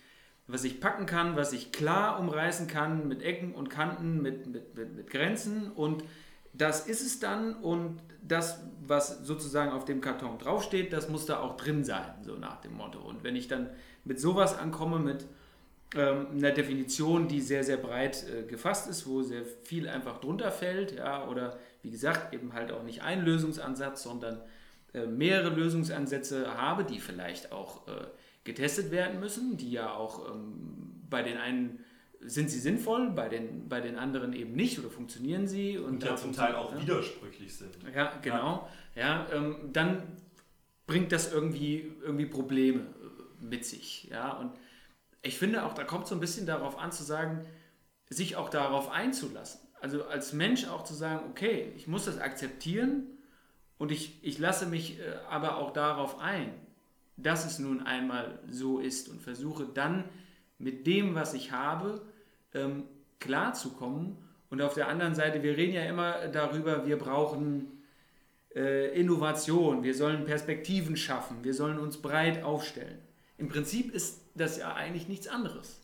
[0.47, 4.77] was ich packen kann, was ich klar umreißen kann, mit Ecken und Kanten, mit, mit,
[4.77, 5.73] mit, mit Grenzen.
[5.73, 6.05] Und
[6.53, 11.41] das ist es dann und das, was sozusagen auf dem Karton draufsteht, das muss da
[11.41, 13.01] auch drin sein, so nach dem Motto.
[13.01, 13.71] Und wenn ich dann
[14.05, 15.27] mit sowas ankomme, mit
[15.95, 20.53] ähm, einer Definition, die sehr, sehr breit äh, gefasst ist, wo sehr viel einfach drunter
[20.53, 24.41] fällt, ja, oder wie gesagt, eben halt auch nicht ein Lösungsansatz, sondern
[24.93, 28.07] äh, mehrere Lösungsansätze habe, die vielleicht auch äh,
[28.45, 31.85] getestet werden müssen, die ja auch ähm, bei den einen
[32.23, 35.79] sind sie sinnvoll, bei den, bei den anderen eben nicht oder funktionieren sie.
[35.79, 36.83] Und, und ja zum Teil auch ja.
[36.83, 37.75] widersprüchlich sind.
[37.95, 38.69] Ja, genau.
[38.95, 40.03] Ja, ja ähm, dann
[40.87, 44.09] bringt das irgendwie, irgendwie Probleme äh, mit sich.
[44.11, 44.53] Ja, und
[45.23, 47.47] ich finde auch, da kommt so ein bisschen darauf an zu sagen,
[48.09, 49.61] sich auch darauf einzulassen.
[49.81, 53.07] Also als Mensch auch zu sagen, okay, ich muss das akzeptieren
[53.79, 56.53] und ich, ich lasse mich äh, aber auch darauf ein,
[57.17, 60.05] dass es nun einmal so ist und versuche dann
[60.59, 62.03] mit dem, was ich habe,
[62.55, 62.85] ähm,
[63.19, 64.19] klarzukommen.
[64.51, 67.83] Und auf der anderen Seite, wir reden ja immer darüber, wir brauchen
[68.55, 72.99] äh, Innovation, wir sollen Perspektiven schaffen, wir sollen uns breit aufstellen.
[73.39, 75.80] Im Prinzip ist das ja eigentlich nichts anderes.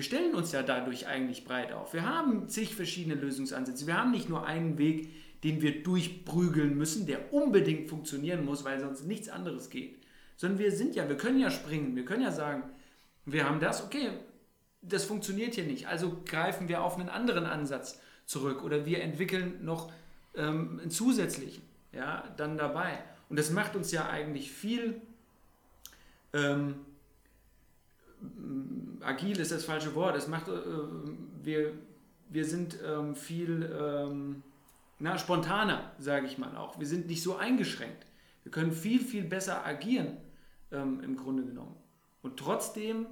[0.00, 1.92] Wir stellen uns ja dadurch eigentlich breit auf.
[1.92, 3.86] Wir haben zig verschiedene Lösungsansätze.
[3.86, 5.10] Wir haben nicht nur einen Weg,
[5.44, 9.98] den wir durchprügeln müssen, der unbedingt funktionieren muss, weil sonst nichts anderes geht.
[10.38, 12.62] Sondern wir sind ja, wir können ja springen, wir können ja sagen,
[13.26, 14.08] wir haben das, okay,
[14.80, 15.86] das funktioniert hier nicht.
[15.86, 19.92] Also greifen wir auf einen anderen Ansatz zurück oder wir entwickeln noch
[20.34, 23.00] ähm, einen zusätzlichen, ja, dann dabei.
[23.28, 24.98] Und das macht uns ja eigentlich viel
[26.32, 26.76] ähm,
[29.02, 30.16] agil ist das falsche Wort.
[30.16, 30.52] Es macht, äh,
[31.42, 31.72] wir,
[32.28, 34.42] wir sind ähm, viel ähm,
[34.98, 36.78] na, spontaner, sage ich mal auch.
[36.78, 38.06] Wir sind nicht so eingeschränkt.
[38.42, 40.16] Wir können viel, viel besser agieren
[40.70, 41.76] ähm, im Grunde genommen.
[42.22, 43.06] Und trotzdem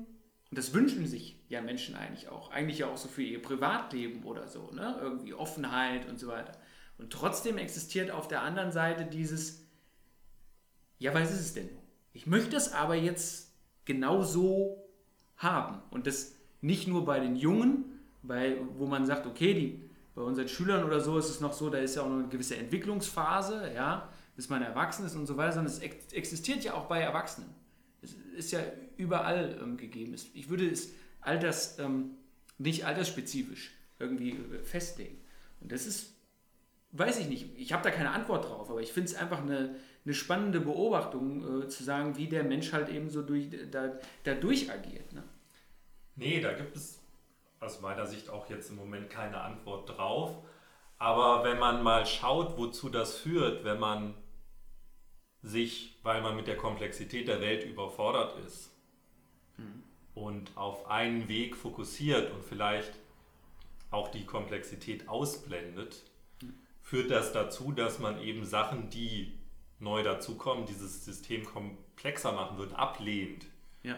[0.50, 2.50] und das wünschen sich ja Menschen eigentlich auch.
[2.50, 4.70] Eigentlich ja auch so für ihr Privatleben oder so.
[4.72, 4.98] Ne?
[5.00, 6.52] Irgendwie Offenheit und so weiter.
[6.96, 9.66] Und trotzdem existiert auf der anderen Seite dieses,
[10.98, 11.68] ja, was ist es denn?
[12.12, 13.52] Ich möchte es aber jetzt
[13.84, 14.87] genau so
[15.38, 15.80] haben.
[15.90, 17.84] Und das nicht nur bei den Jungen,
[18.22, 19.82] bei, wo man sagt, okay, die,
[20.14, 22.56] bei unseren Schülern oder so ist es noch so, da ist ja auch eine gewisse
[22.56, 25.80] Entwicklungsphase, ja, bis man erwachsen ist und so weiter, sondern es
[26.12, 27.48] existiert ja auch bei Erwachsenen.
[28.02, 28.60] Es ist ja
[28.96, 30.14] überall ähm, gegeben.
[30.34, 32.10] Ich würde es alters, ähm,
[32.58, 35.18] nicht altersspezifisch irgendwie äh, festlegen.
[35.60, 36.12] Und das ist,
[36.92, 39.76] weiß ich nicht, ich habe da keine Antwort drauf, aber ich finde es einfach eine,
[40.08, 43.92] eine spannende Beobachtung, äh, zu sagen, wie der Mensch halt eben so durch, da,
[44.24, 45.12] da durch agiert.
[45.12, 45.22] Ne?
[46.16, 46.98] Nee, da gibt es
[47.60, 50.34] aus meiner Sicht auch jetzt im Moment keine Antwort drauf.
[50.96, 54.14] Aber wenn man mal schaut, wozu das führt, wenn man
[55.42, 58.72] sich, weil man mit der Komplexität der Welt überfordert ist
[59.58, 59.82] mhm.
[60.14, 62.94] und auf einen Weg fokussiert und vielleicht
[63.90, 66.02] auch die Komplexität ausblendet,
[66.40, 66.54] mhm.
[66.80, 69.37] führt das dazu, dass man eben Sachen, die
[69.78, 73.46] neu dazukommen, dieses System komplexer machen wird, ablehnt.
[73.82, 73.96] Ja.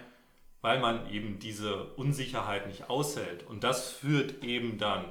[0.61, 3.47] Weil man eben diese Unsicherheit nicht aushält.
[3.47, 5.07] Und das führt eben dann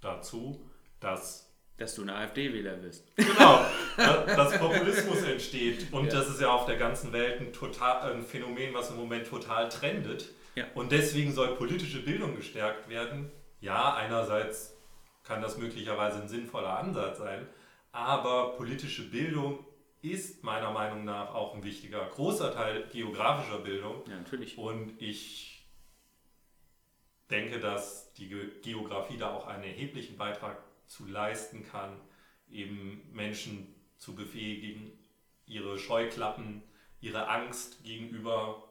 [0.00, 0.64] dazu,
[1.00, 1.46] dass
[1.78, 3.14] dass du ein AfD-Wähler bist.
[3.16, 3.60] Genau,
[3.98, 5.92] dass Populismus entsteht.
[5.92, 6.12] Und ja.
[6.12, 9.68] das ist ja auf der ganzen Welt ein, total, ein Phänomen, was im Moment total
[9.68, 10.30] trendet.
[10.54, 10.64] Ja.
[10.74, 13.30] Und deswegen soll politische Bildung gestärkt werden.
[13.60, 14.74] Ja, einerseits
[15.22, 17.46] kann das möglicherweise ein sinnvoller Ansatz sein,
[17.92, 19.65] aber politische Bildung
[20.12, 24.02] ist meiner Meinung nach auch ein wichtiger, großer Teil geografischer Bildung.
[24.08, 24.58] Ja, natürlich.
[24.58, 25.66] Und ich
[27.30, 28.28] denke, dass die
[28.62, 32.00] Geografie da auch einen erheblichen Beitrag zu leisten kann,
[32.50, 34.92] eben Menschen zu befähigen,
[35.46, 36.62] ihre Scheuklappen,
[37.00, 38.62] ihre Angst gegenüber,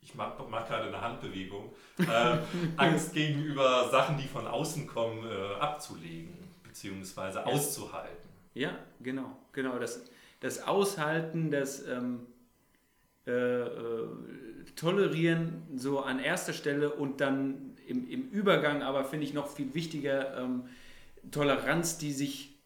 [0.00, 2.38] ich mache mach gerade eine Handbewegung, äh,
[2.76, 7.44] Angst gegenüber Sachen, die von außen kommen, äh, abzulegen, beziehungsweise ja.
[7.46, 8.21] auszuhalten.
[8.54, 9.78] Ja, genau, genau.
[9.78, 10.04] Das,
[10.40, 12.26] das Aushalten, das ähm,
[13.26, 14.08] äh, äh
[14.76, 19.74] Tolerieren so an erster Stelle und dann im, im Übergang aber finde ich noch viel
[19.74, 20.64] wichtiger ähm,
[21.30, 22.58] Toleranz, die sich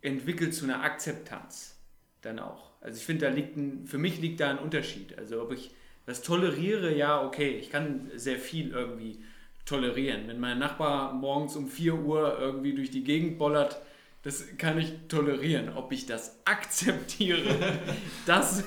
[0.00, 1.76] entwickelt zu einer Akzeptanz
[2.22, 2.70] dann auch.
[2.80, 5.18] Also ich finde, da liegt ein, für mich liegt da ein Unterschied.
[5.18, 5.70] Also ob ich
[6.06, 9.18] das toleriere, ja, okay, ich kann sehr viel irgendwie
[9.64, 10.28] tolerieren.
[10.28, 13.80] Wenn mein Nachbar morgens um 4 Uhr irgendwie durch die Gegend bollert,
[14.24, 15.76] das kann ich tolerieren.
[15.76, 17.54] Ob ich das akzeptiere,
[18.26, 18.64] das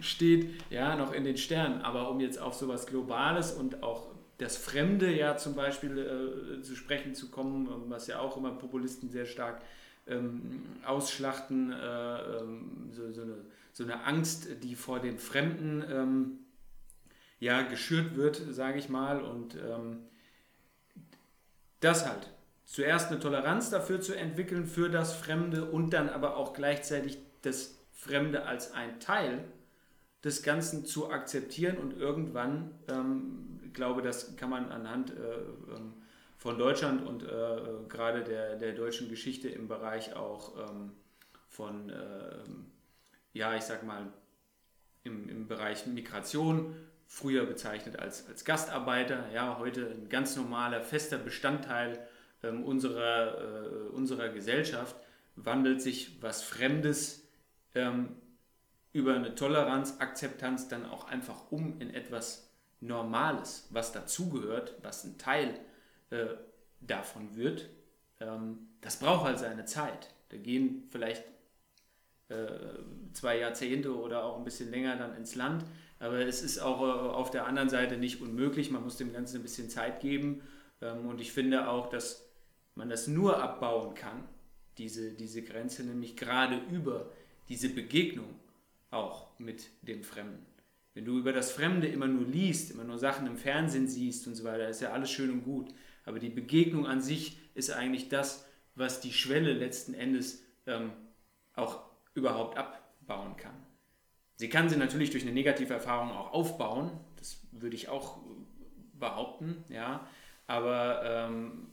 [0.00, 1.80] steht ja noch in den Sternen.
[1.80, 5.96] Aber um jetzt auf sowas Globales und auch das Fremde ja zum Beispiel
[6.58, 9.62] äh, zu sprechen zu kommen, ähm, was ja auch immer Populisten sehr stark
[10.08, 13.36] ähm, ausschlachten, äh, ähm, so, so, eine,
[13.72, 16.38] so, eine, Angst, die vor dem Fremden ähm,
[17.38, 20.00] ja geschürt wird, sage ich mal, und ähm,
[21.80, 22.28] das halt
[22.66, 27.78] zuerst eine Toleranz dafür zu entwickeln, für das Fremde und dann aber auch gleichzeitig das
[27.92, 29.44] Fremde als ein Teil
[30.24, 35.14] des Ganzen zu akzeptieren und irgendwann, ähm, ich glaube, das kann man anhand äh,
[35.74, 35.94] ähm,
[36.36, 37.28] von Deutschland und äh,
[37.88, 40.92] gerade der, der deutschen Geschichte im Bereich auch ähm,
[41.48, 42.38] von, äh,
[43.32, 44.12] ja, ich sag mal,
[45.04, 46.74] im, im Bereich Migration,
[47.06, 52.04] früher bezeichnet als, als Gastarbeiter, ja, heute ein ganz normaler, fester Bestandteil
[52.42, 54.96] ähm, unserer, äh, unserer Gesellschaft,
[55.36, 57.28] wandelt sich was Fremdes
[57.74, 58.16] ähm,
[58.92, 65.18] über eine Toleranz, Akzeptanz dann auch einfach um in etwas Normales, was dazugehört, was ein
[65.18, 65.58] Teil
[66.10, 66.26] äh,
[66.80, 67.68] davon wird.
[68.20, 70.14] Ähm, das braucht halt seine Zeit.
[70.30, 71.24] Da gehen vielleicht
[72.28, 72.46] äh,
[73.12, 75.64] zwei Jahrzehnte oder auch ein bisschen länger dann ins Land.
[75.98, 78.70] Aber es ist auch äh, auf der anderen Seite nicht unmöglich.
[78.70, 80.42] Man muss dem Ganzen ein bisschen Zeit geben.
[80.80, 82.25] Ähm, und ich finde auch, dass
[82.76, 84.24] man das nur abbauen kann,
[84.78, 87.10] diese, diese Grenze, nämlich gerade über
[87.48, 88.34] diese Begegnung
[88.90, 90.46] auch mit dem Fremden.
[90.94, 94.34] Wenn du über das Fremde immer nur liest, immer nur Sachen im Fernsehen siehst und
[94.34, 95.68] so weiter, ist ja alles schön und gut.
[96.04, 100.92] Aber die Begegnung an sich ist eigentlich das, was die Schwelle letzten Endes ähm,
[101.54, 101.82] auch
[102.14, 103.54] überhaupt abbauen kann.
[104.36, 108.18] Sie kann sie natürlich durch eine negative Erfahrung auch aufbauen, das würde ich auch
[108.94, 110.06] behaupten, ja.
[110.46, 111.68] Aber ähm,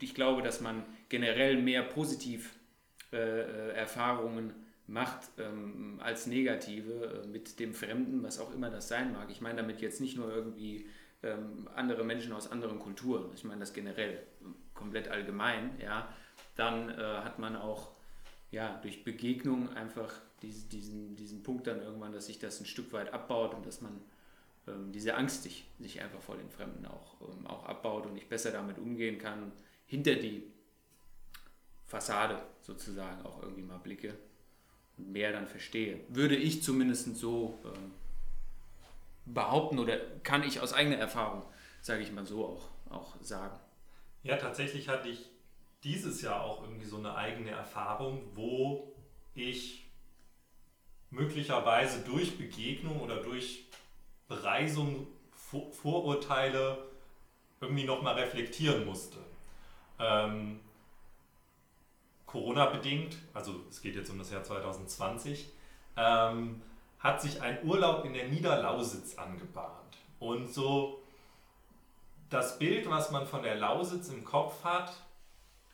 [0.00, 2.54] ich glaube, dass man generell mehr positiv
[3.12, 4.52] äh, äh Erfahrungen
[4.86, 9.30] macht ähm, als negative äh, mit dem Fremden, was auch immer das sein mag.
[9.30, 10.86] Ich meine damit jetzt nicht nur irgendwie
[11.22, 14.22] ähm, andere Menschen aus anderen Kulturen, ich meine das generell
[14.74, 16.08] komplett allgemein, ja.
[16.56, 17.92] Dann äh, hat man auch
[18.50, 22.92] ja, durch Begegnung einfach diesen, diesen, diesen Punkt dann irgendwann, dass sich das ein Stück
[22.92, 24.00] weit abbaut und dass man
[24.68, 25.66] ähm, diese Angst sich,
[26.00, 29.52] einfach vor den Fremden auch, ähm, auch abbaut und ich besser damit umgehen kann,
[29.94, 30.42] hinter die
[31.86, 34.18] Fassade sozusagen auch irgendwie mal blicke
[34.98, 36.00] und mehr dann verstehe.
[36.08, 37.92] Würde ich zumindest so ähm,
[39.24, 41.42] behaupten oder kann ich aus eigener Erfahrung,
[41.80, 43.56] sage ich mal so, auch, auch sagen.
[44.24, 45.30] Ja, tatsächlich hatte ich
[45.84, 48.92] dieses Jahr auch irgendwie so eine eigene Erfahrung, wo
[49.36, 49.88] ich
[51.10, 53.66] möglicherweise durch Begegnung oder durch
[54.26, 55.06] Bereisung
[55.70, 56.78] Vorurteile
[57.60, 59.18] irgendwie nochmal reflektieren musste.
[59.98, 60.60] Ähm,
[62.26, 65.52] Corona-bedingt, also es geht jetzt um das Jahr 2020,
[65.96, 66.62] ähm,
[66.98, 69.98] hat sich ein Urlaub in der Niederlausitz angebahnt.
[70.18, 71.00] Und so
[72.30, 74.96] das Bild, was man von der Lausitz im Kopf hat,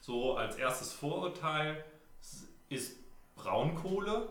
[0.00, 1.84] so als erstes Vorurteil
[2.68, 2.96] ist
[3.36, 4.28] Braunkohle,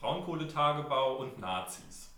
[0.00, 2.10] Braunkohletagebau und Nazis.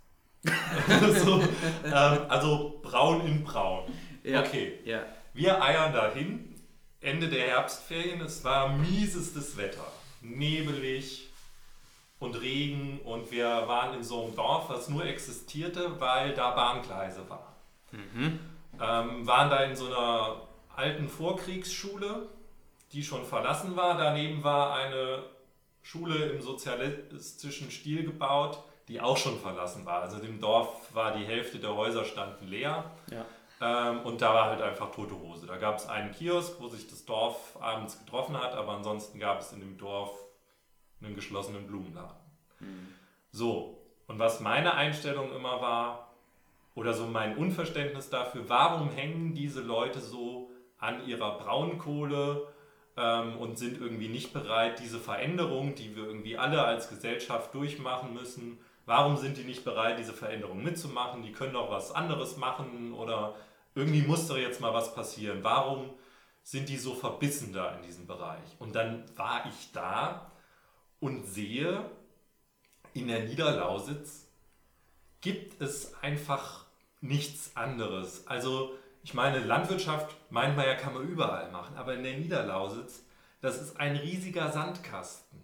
[1.24, 1.42] so,
[1.84, 3.84] ähm, also braun in braun.
[4.22, 4.78] Ja, okay.
[4.84, 5.02] Ja.
[5.36, 6.54] Wir eiern dahin.
[7.02, 8.22] Ende der Herbstferien.
[8.22, 9.86] Es war miesestes Wetter.
[10.22, 11.28] Nebelig
[12.18, 13.00] und Regen.
[13.04, 17.54] Und wir waren in so einem Dorf, was nur existierte, weil da Bahngleise waren.
[17.92, 18.40] Mhm.
[18.80, 20.40] Ähm, waren da in so einer
[20.74, 22.30] alten Vorkriegsschule,
[22.92, 23.98] die schon verlassen war.
[23.98, 25.22] Daneben war eine
[25.82, 30.00] Schule im sozialistischen Stil gebaut, die auch schon verlassen war.
[30.00, 32.90] Also im Dorf war die Hälfte der Häuser standen leer.
[33.10, 33.26] Ja.
[33.60, 35.46] Ähm, und da war halt einfach tote Hose.
[35.46, 39.40] Da gab es einen Kiosk, wo sich das Dorf abends getroffen hat, aber ansonsten gab
[39.40, 40.10] es in dem Dorf
[41.02, 42.16] einen geschlossenen Blumenladen.
[42.60, 42.88] Mhm.
[43.30, 46.06] So, und was meine Einstellung immer war,
[46.76, 52.46] oder so mein Unverständnis dafür, warum hängen diese Leute so an ihrer Braunkohle
[52.96, 58.12] ähm, und sind irgendwie nicht bereit, diese Veränderung, die wir irgendwie alle als Gesellschaft durchmachen
[58.12, 61.22] müssen, warum sind die nicht bereit, diese Veränderung mitzumachen?
[61.22, 63.34] Die können doch was anderes machen oder
[63.76, 65.44] irgendwie muss doch jetzt mal was passieren.
[65.44, 65.90] Warum
[66.42, 68.56] sind die so verbissen da in diesem Bereich?
[68.58, 70.32] Und dann war ich da
[70.98, 71.88] und sehe,
[72.94, 74.26] in der Niederlausitz
[75.20, 76.64] gibt es einfach
[77.02, 78.26] nichts anderes.
[78.26, 83.04] Also ich meine, Landwirtschaft meint man ja, kann man überall machen, aber in der Niederlausitz,
[83.42, 85.38] das ist ein riesiger Sandkasten.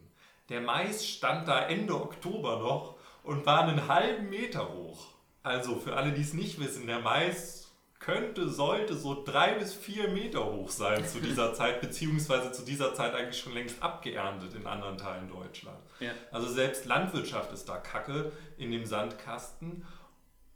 [0.49, 5.09] Der Mais stand da Ende Oktober noch und war einen halben Meter hoch.
[5.43, 7.72] Also für alle, die es nicht wissen, der Mais
[8.05, 12.95] könnte, sollte so drei bis vier Meter hoch sein zu dieser Zeit, beziehungsweise zu dieser
[12.95, 15.81] Zeit eigentlich schon längst abgeerntet in anderen Teilen Deutschlands.
[16.01, 16.11] Ja.
[16.31, 19.85] Also selbst Landwirtschaft ist da Kacke in dem Sandkasten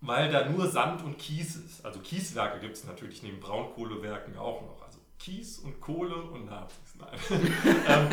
[0.01, 1.85] weil da nur Sand und Kies ist.
[1.85, 4.86] Also Kieswerke gibt es natürlich neben Braunkohlewerken auch noch.
[5.19, 6.95] Kies und Kohle und Nazis.
[6.99, 7.53] Nein.
[7.89, 8.09] ähm,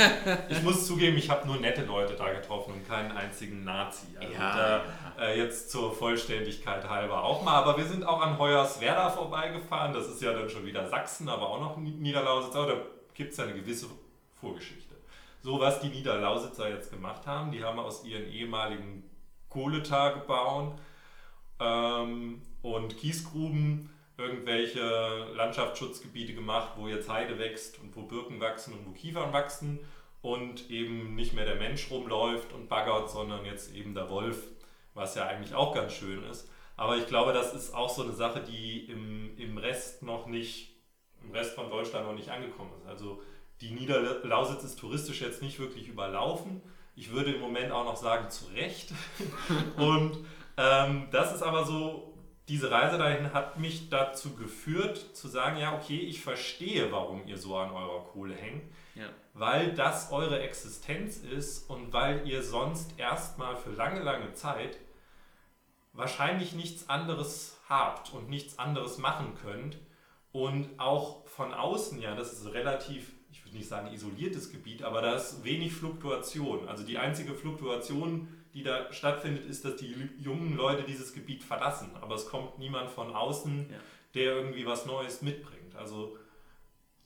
[0.49, 4.07] ich muss zugeben, ich habe nur nette Leute da getroffen und keinen einzigen Nazi.
[4.19, 4.55] Also Ja,
[5.17, 5.23] da.
[5.23, 7.55] Äh, jetzt zur Vollständigkeit halber auch mal.
[7.55, 9.93] Aber wir sind auch an Hoyerswerda vorbeigefahren.
[9.93, 12.55] Das ist ja dann schon wieder Sachsen, aber auch noch Ni- Niederlausitz.
[12.55, 12.81] Aber da
[13.13, 13.87] gibt es ja eine gewisse
[14.39, 14.95] Vorgeschichte.
[15.41, 19.03] So, was die Niederlausitzer jetzt gemacht haben, die haben aus ihren ehemaligen
[19.49, 20.71] Kohletagebauen
[21.59, 28.85] ähm, und Kiesgruben irgendwelche Landschaftsschutzgebiete gemacht, wo jetzt Heide wächst und wo Birken wachsen und
[28.85, 29.79] wo Kiefern wachsen
[30.21, 34.47] und eben nicht mehr der Mensch rumläuft und baggert, sondern jetzt eben der Wolf,
[34.93, 36.49] was ja eigentlich auch ganz schön ist.
[36.75, 40.75] Aber ich glaube, das ist auch so eine Sache, die im, im Rest noch nicht,
[41.21, 42.87] im Rest von Deutschland noch nicht angekommen ist.
[42.87, 43.21] Also
[43.61, 46.61] die Niederlausitz ist touristisch jetzt nicht wirklich überlaufen.
[46.95, 48.91] Ich würde im Moment auch noch sagen, zu Recht.
[49.77, 50.19] Und
[50.57, 52.12] ähm, das ist aber so,
[52.49, 57.37] diese Reise dahin hat mich dazu geführt, zu sagen, ja, okay, ich verstehe, warum ihr
[57.37, 58.63] so an eurer Kohle hängt,
[58.95, 59.07] Ja.
[59.33, 64.77] weil das eure Existenz ist und weil ihr sonst erstmal für lange, lange Zeit
[65.93, 69.77] wahrscheinlich nichts anderes habt und nichts anderes machen könnt
[70.31, 75.01] und auch von außen, ja, das ist relativ, ich würde nicht sagen isoliertes Gebiet, aber
[75.01, 76.67] da ist wenig Fluktuation.
[76.67, 81.91] Also die einzige Fluktuation, die da stattfindet, ist, dass die jungen Leute dieses Gebiet verlassen,
[82.01, 83.77] aber es kommt niemand von außen, Ja.
[84.13, 85.75] der irgendwie was Neues mitbringt.
[85.75, 86.17] Also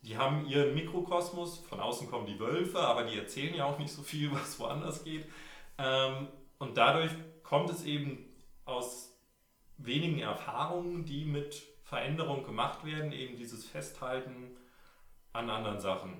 [0.03, 3.91] die haben ihren Mikrokosmos, von außen kommen die Wölfe, aber die erzählen ja auch nicht
[3.91, 5.25] so viel, was woanders geht.
[5.77, 6.27] Ähm,
[6.59, 7.11] und dadurch
[7.43, 8.25] kommt es eben
[8.65, 9.17] aus
[9.77, 14.57] wenigen Erfahrungen, die mit Veränderung gemacht werden, eben dieses Festhalten
[15.33, 16.13] an anderen Sachen.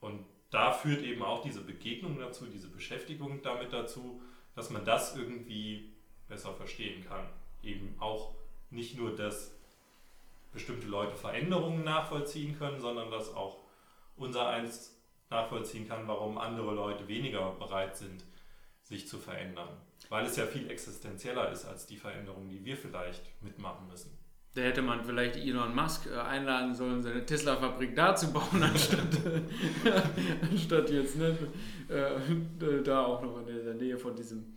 [0.00, 4.22] Und da führt eben auch diese Begegnung dazu, diese Beschäftigung damit dazu,
[4.56, 5.92] dass man das irgendwie
[6.26, 7.28] besser verstehen kann.
[7.62, 8.34] Eben auch
[8.70, 9.54] nicht nur, dass
[10.52, 13.58] bestimmte Leute Veränderungen nachvollziehen können, sondern dass auch
[14.16, 14.98] unser eins
[15.30, 18.24] nachvollziehen kann, warum andere Leute weniger bereit sind,
[18.82, 19.68] sich zu verändern.
[20.08, 24.16] Weil es ja viel existenzieller ist als die Veränderungen, die wir vielleicht mitmachen müssen.
[24.56, 29.20] Da hätte man vielleicht Elon Musk äh, einladen sollen, seine Tesla-Fabrik da zu bauen, anstatt,
[30.50, 31.36] anstatt jetzt ne,
[31.88, 34.54] äh, da auch noch in der Nähe von diesem,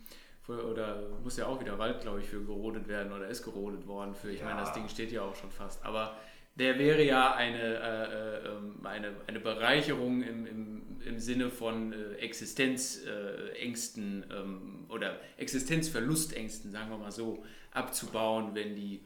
[0.48, 4.14] oder muss ja auch wieder Wald, glaube ich, für gerodet werden oder ist gerodet worden
[4.14, 4.46] für, ich Ja.
[4.46, 5.84] meine, das Ding steht ja auch schon fast.
[5.84, 6.16] Aber
[6.56, 11.92] der wäre ja eine, äh, äh, ähm, eine, eine Bereicherung im, im, im Sinne von
[11.92, 19.02] äh, Existenzängsten ähm, oder Existenzverlustängsten, sagen wir mal so, abzubauen, wenn die,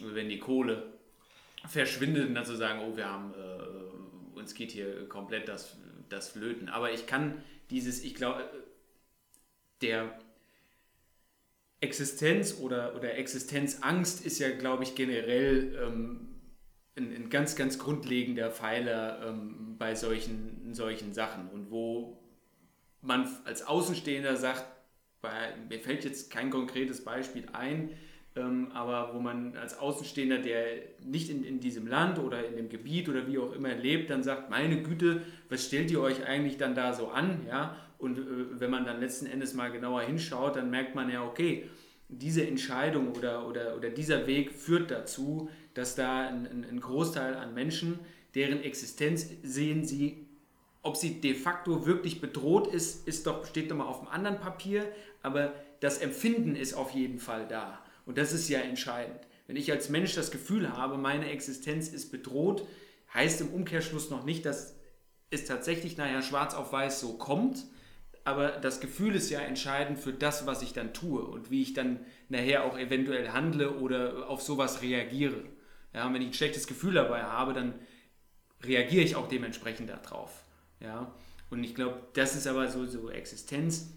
[0.00, 0.92] wenn die Kohle
[1.66, 5.76] verschwindet und dann zu sagen, oh, wir haben, äh, uns geht hier komplett das,
[6.08, 6.68] das Flöten.
[6.68, 8.48] Aber ich kann dieses, ich glaube,
[9.80, 10.18] der
[11.80, 16.34] Existenz oder, oder Existenzangst ist ja, glaube ich, generell ähm,
[16.96, 21.48] ein, ein ganz, ganz grundlegender Pfeiler ähm, bei solchen, solchen Sachen.
[21.50, 22.18] Und wo
[23.00, 24.64] man als Außenstehender sagt,
[25.20, 27.90] bei, mir fällt jetzt kein konkretes Beispiel ein,
[28.36, 30.64] ähm, aber wo man als Außenstehender, der
[31.04, 34.22] nicht in, in diesem Land oder in dem Gebiet oder wie auch immer lebt, dann
[34.22, 37.46] sagt, meine Güte, was stellt ihr euch eigentlich dann da so an?
[37.46, 37.76] Ja?
[37.98, 41.68] Und äh, wenn man dann letzten Endes mal genauer hinschaut, dann merkt man ja, okay,
[42.08, 47.54] diese Entscheidung oder, oder, oder dieser Weg führt dazu, dass da ein, ein, Großteil an
[47.54, 47.98] Menschen,
[48.34, 50.26] deren Existenz sehen sie,
[50.82, 54.38] ob sie de facto wirklich bedroht ist, ist doch, steht doch mal auf einem anderen
[54.38, 54.86] Papier,
[55.22, 57.83] aber das Empfinden ist auf jeden Fall da.
[58.06, 59.20] Und das ist ja entscheidend.
[59.46, 62.66] Wenn ich als Mensch das Gefühl habe, meine Existenz ist bedroht,
[63.12, 64.74] heißt im Umkehrschluss noch nicht, dass
[65.30, 67.64] es tatsächlich nachher schwarz auf weiß so kommt,
[68.24, 71.74] aber das Gefühl ist ja entscheidend für das, was ich dann tue und wie ich
[71.74, 72.00] dann
[72.30, 75.44] nachher auch eventuell handle oder auf sowas reagiere.
[75.92, 77.74] Ja, wenn ich ein schlechtes Gefühl dabei habe, dann
[78.62, 80.42] reagiere ich auch dementsprechend darauf.
[80.80, 81.14] Ja,
[81.50, 83.90] und ich glaube, das ist aber so, so Existenz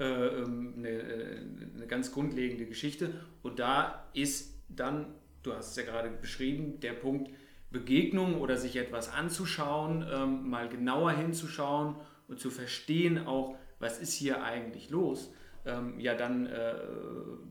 [0.00, 1.38] äh, ähm, eine, äh,
[1.76, 3.12] eine ganz grundlegende Geschichte.
[3.42, 7.30] Und da ist dann, du hast es ja gerade beschrieben, der Punkt
[7.70, 11.96] Begegnung oder sich etwas anzuschauen, ähm, mal genauer hinzuschauen
[12.28, 15.32] und zu verstehen auch, was ist hier eigentlich los,
[15.66, 16.74] ähm, ja dann, äh,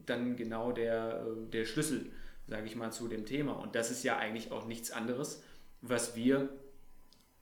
[0.05, 1.23] dann genau der,
[1.53, 2.11] der Schlüssel,
[2.47, 3.53] sage ich mal, zu dem Thema.
[3.53, 5.41] Und das ist ja eigentlich auch nichts anderes,
[5.81, 6.49] was wir,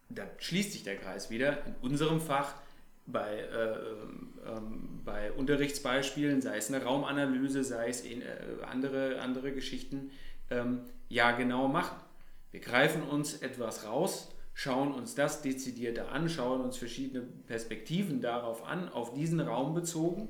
[0.10, 2.56] da schließt sich der Kreis wieder, in unserem Fach
[3.08, 8.26] bei, äh, ähm, bei Unterrichtsbeispielen, sei es eine Raumanalyse, sei es in, äh,
[8.70, 10.12] andere, andere Geschichten,
[10.50, 11.98] ähm, ja genau machen.
[12.52, 18.66] Wir greifen uns etwas raus, schauen uns das dezidierter an, schauen uns verschiedene Perspektiven darauf
[18.66, 20.28] an, auf diesen Raum bezogen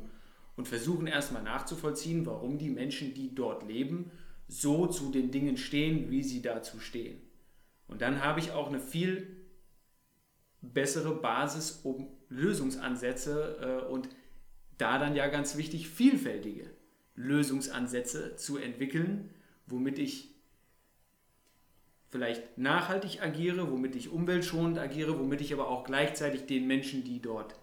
[0.55, 4.11] und versuchen erstmal nachzuvollziehen, warum die Menschen, die dort leben,
[4.47, 7.21] so zu den Dingen stehen, wie sie dazu stehen.
[7.87, 9.45] Und dann habe ich auch eine viel
[10.61, 14.09] bessere Basis, um Lösungsansätze äh, und
[14.77, 16.69] da dann ja ganz wichtig, vielfältige
[17.15, 19.29] Lösungsansätze zu entwickeln,
[19.65, 20.35] womit ich
[22.09, 27.21] vielleicht nachhaltig agiere, womit ich umweltschonend agiere, womit ich aber auch gleichzeitig den Menschen, die
[27.21, 27.55] dort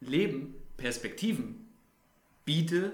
[0.00, 1.68] leben, Perspektiven
[2.44, 2.92] biete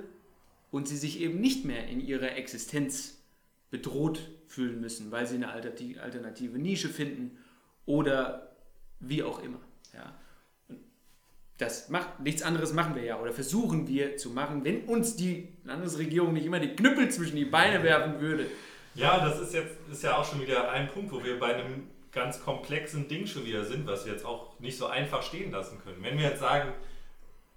[0.70, 3.22] und sie sich eben nicht mehr in ihrer Existenz
[3.70, 7.38] bedroht fühlen müssen, weil sie eine alternative Nische finden
[7.86, 8.56] oder
[9.00, 9.60] wie auch immer.
[9.94, 10.14] Ja.
[11.58, 15.48] Das macht nichts anderes machen wir ja oder versuchen wir zu machen, wenn uns die
[15.64, 18.46] Landesregierung nicht immer die Knüppel zwischen die Beine werfen würde.
[18.94, 21.88] Ja, das ist jetzt ist ja auch schon wieder ein Punkt, wo wir bei einem
[22.12, 25.80] ganz komplexen Ding schon wieder sind, was wir jetzt auch nicht so einfach stehen lassen
[25.82, 26.02] können.
[26.02, 26.72] Wenn wir jetzt sagen,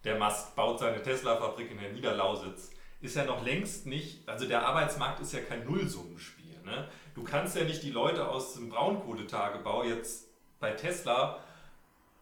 [0.04, 2.72] der Musk baut seine Tesla-Fabrik in der Niederlausitz,
[3.02, 6.60] ist ja noch längst nicht, also der Arbeitsmarkt ist ja kein Nullsummenspiel.
[6.66, 6.88] Ne?
[7.16, 10.28] Du kannst ja nicht die Leute aus dem Braunkohletagebau jetzt
[10.60, 11.40] bei Tesla,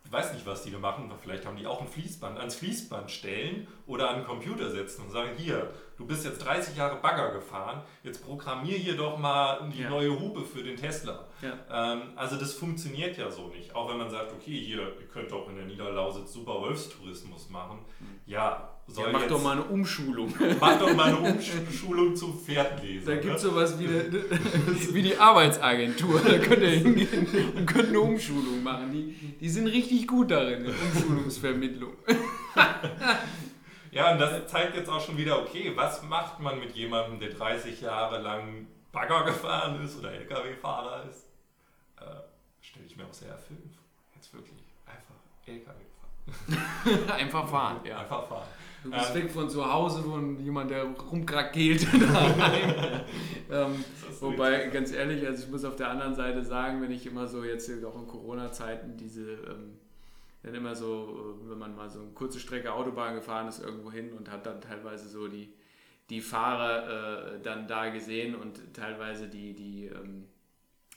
[0.10, 3.12] ich weiß nicht, was die da machen, vielleicht haben die auch ein Fließband, ans Fließband
[3.12, 7.32] stellen oder an einen Computer setzen und sagen, hier, du bist jetzt 30 Jahre Bagger
[7.34, 9.90] gefahren, jetzt programmier hier doch mal die ja.
[9.90, 11.28] neue Hupe für den Tesla.
[11.42, 11.94] Ja.
[11.94, 13.76] Ähm, also das funktioniert ja so nicht.
[13.76, 17.80] Auch wenn man sagt, okay, hier, ihr könnt doch in der Niederlausitz super Wolfstourismus machen.
[18.00, 18.08] Hm.
[18.26, 20.34] Ja, soll ja, mach jetzt, doch mal eine Umschulung.
[20.60, 21.18] Mach doch mal eine
[21.68, 23.16] Umschulung zum Pferdleser.
[23.16, 23.50] Da gibt es ne?
[23.50, 24.12] sowas wie, eine,
[24.94, 26.22] wie die Arbeitsagentur.
[26.22, 28.92] Da könnt ihr hingehen und könnt eine Umschulung machen.
[28.94, 31.94] Die, die sind richtig gut darin, Umschulungsvermittlung.
[33.92, 37.30] Ja, und das zeigt jetzt auch schon wieder, okay, was macht man mit jemandem, der
[37.30, 41.30] 30 Jahre lang Bagger gefahren ist oder LKW-Fahrer ist?
[41.98, 42.04] Äh,
[42.62, 43.84] Stelle ich mir auch sehr erfüllend vor.
[44.16, 45.16] Jetzt wirklich einfach
[45.46, 47.10] LKW fahren.
[47.20, 48.00] einfach fahren, ja.
[48.00, 48.48] Einfach fahren.
[48.84, 51.86] Du bist ähm, weg von zu Hause von jemand, der rumkrakeelt.
[53.52, 53.84] ähm,
[54.22, 57.44] wobei, ganz ehrlich, also ich muss auf der anderen Seite sagen, wenn ich immer so
[57.44, 59.80] jetzt auch in Corona-Zeiten diese ähm,
[60.44, 63.92] dann immer so, äh, wenn man mal so eine kurze Strecke Autobahn gefahren ist irgendwo
[63.92, 65.54] hin und hat dann teilweise so die,
[66.10, 70.26] die Fahrer äh, dann da gesehen und teilweise die, die, ähm,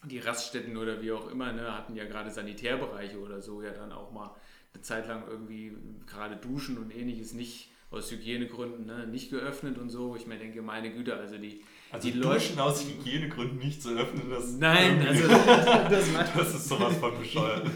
[0.05, 3.93] die Raststätten oder wie auch immer, ne, hatten ja gerade Sanitärbereiche oder so ja dann
[3.93, 4.35] auch mal
[4.73, 5.77] eine Zeit lang irgendwie
[6.07, 10.17] gerade Duschen und ähnliches nicht aus Hygienegründen ne, nicht geöffnet und so.
[10.17, 11.63] Ich mir denke, meine Güte, also die,
[11.93, 15.29] also die Duschen Leute, aus Hygienegründen nicht zu öffnen, das, Nein, also
[15.91, 17.67] das, das, ist sowas von bescheuert.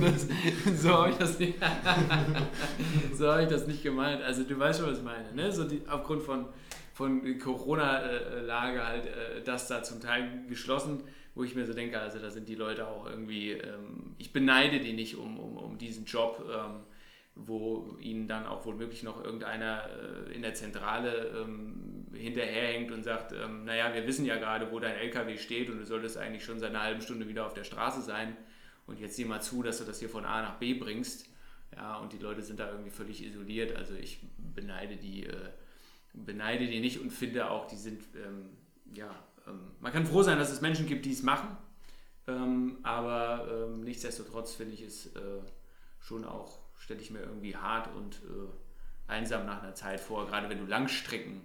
[0.00, 1.54] das, so habe ich das nicht.
[3.14, 4.22] so habe ich das nicht gemeint.
[4.22, 5.30] Also du weißt schon, was ich meine.
[5.34, 5.52] Ne?
[5.52, 6.46] So die, aufgrund von,
[6.94, 11.02] von Corona-Lage halt äh, das da zum Teil geschlossen,
[11.34, 14.80] wo ich mir so denke, also da sind die Leute auch irgendwie, ähm, ich beneide
[14.80, 16.42] die nicht um, um, um diesen Job.
[16.50, 16.80] Ähm,
[17.36, 19.88] wo ihnen dann auch womöglich noch irgendeiner
[20.28, 24.80] äh, in der Zentrale ähm, hinterherhängt und sagt, ähm, naja, wir wissen ja gerade, wo
[24.80, 27.64] dein LKW steht und du solltest eigentlich schon seit einer halben Stunde wieder auf der
[27.64, 28.36] Straße sein
[28.86, 31.26] und jetzt sieh mal zu, dass du das hier von A nach B bringst.
[31.74, 33.76] Ja, und die Leute sind da irgendwie völlig isoliert.
[33.76, 35.50] Also ich beneide die, äh,
[36.12, 38.50] beneide die nicht und finde auch, die sind, ähm,
[38.94, 39.10] ja,
[39.46, 41.56] ähm, man kann froh sein, dass es Menschen gibt, die es machen,
[42.28, 45.40] ähm, aber ähm, nichtsdestotrotz finde ich es äh,
[46.00, 50.48] schon auch stelle ich mir irgendwie hart und äh, einsam nach einer Zeit vor, gerade
[50.48, 51.40] wenn du Langstrecken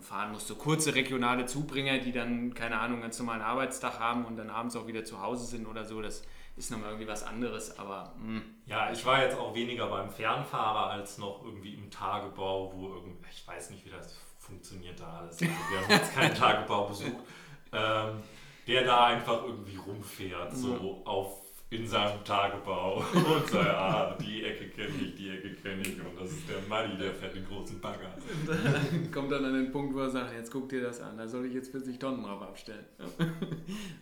[0.00, 0.48] fahren musst.
[0.48, 4.76] So kurze regionale Zubringer, die dann, keine Ahnung, ganz normalen Arbeitstag haben und dann abends
[4.76, 6.22] auch wieder zu Hause sind oder so, das
[6.56, 8.26] ist nochmal irgendwie was anderes, aber mh.
[8.26, 8.42] Hm.
[8.66, 13.26] Ja, ich war jetzt auch weniger beim Fernfahrer als noch irgendwie im Tagebau, wo irgendwie,
[13.30, 15.40] ich weiß nicht, wie das funktioniert da alles.
[15.40, 17.24] Also wir haben jetzt keinen Tagebau besucht,
[17.72, 18.22] ähm,
[18.66, 21.06] der da einfach irgendwie rumfährt, so mhm.
[21.06, 21.43] auf
[21.74, 26.20] in seinem Tagebau und sagt, ah, die Ecke kenne ich, die Ecke kenne ich und
[26.20, 28.14] das ist der Manni, der fährt den großen Bagger.
[29.12, 31.46] Kommt dann an den Punkt, wo er sagt, jetzt guck dir das an, da soll
[31.46, 32.84] ich jetzt 40 Tonnen drauf abstellen.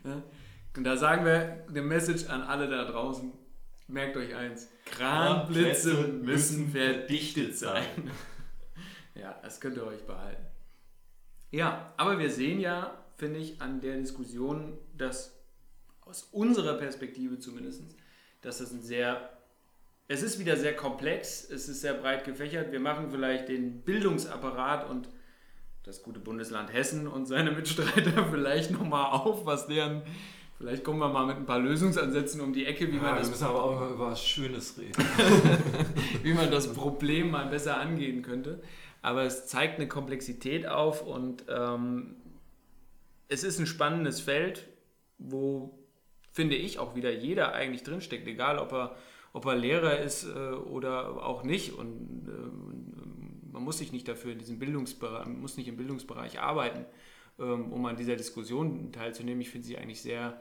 [0.77, 3.33] Und da sagen wir eine Message an alle da draußen,
[3.89, 8.11] merkt euch eins, Kranblitze müssen verdichtet sein.
[9.15, 10.43] Ja, das könnt ihr euch behalten.
[11.51, 15.42] Ja, aber wir sehen ja, finde ich, an der Diskussion, dass
[16.05, 17.83] aus unserer Perspektive zumindest,
[18.41, 19.31] dass das ein sehr,
[20.09, 22.73] es ist wieder sehr komplex, es ist sehr breit gefächert.
[22.73, 25.09] Wir machen vielleicht den Bildungsapparat und
[25.85, 30.03] das gute Bundesland Hessen und seine Mitstreiter vielleicht nochmal auf, was deren,
[30.59, 33.27] vielleicht kommen wir mal mit ein paar Lösungsansätzen um die Ecke, wie ja, man das...
[33.27, 34.93] Wir müssen aber auch mal über was Schönes reden.
[36.23, 38.63] wie man das Problem mal besser angehen könnte.
[39.03, 42.17] Aber es zeigt eine Komplexität auf und ähm,
[43.29, 44.69] es ist ein spannendes Feld,
[45.19, 45.82] wo
[46.33, 48.97] finde ich, auch wieder jeder eigentlich drinsteckt, egal ob er,
[49.33, 51.75] ob er Lehrer ist äh, oder auch nicht.
[51.75, 56.87] Und äh, man muss sich nicht dafür in diesem Bildungsbereich, muss nicht im Bildungsbereich arbeiten,
[57.39, 59.43] ähm, um an dieser Diskussion teilzunehmen.
[59.43, 60.41] Ich finde sie eigentlich sehr,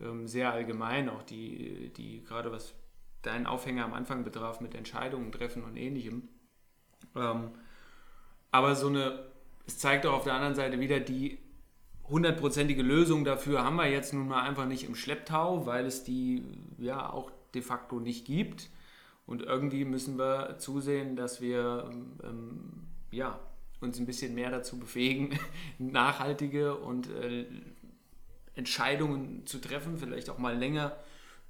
[0.00, 2.74] ähm, sehr allgemein, auch die, die gerade was
[3.22, 6.28] deinen Aufhänger am Anfang betraf mit Entscheidungen treffen und ähnlichem.
[7.16, 7.50] Ähm,
[8.50, 9.26] aber so eine,
[9.66, 11.38] es zeigt auch auf der anderen Seite wieder, die
[12.08, 16.42] hundertprozentige Lösung dafür haben wir jetzt nun mal einfach nicht im Schlepptau, weil es die
[16.78, 18.68] ja auch de facto nicht gibt.
[19.26, 21.90] Und irgendwie müssen wir zusehen, dass wir
[22.22, 23.38] ähm, ja,
[23.80, 25.38] uns ein bisschen mehr dazu befähigen,
[25.78, 27.46] nachhaltige und äh,
[28.54, 30.96] Entscheidungen zu treffen, vielleicht auch mal länger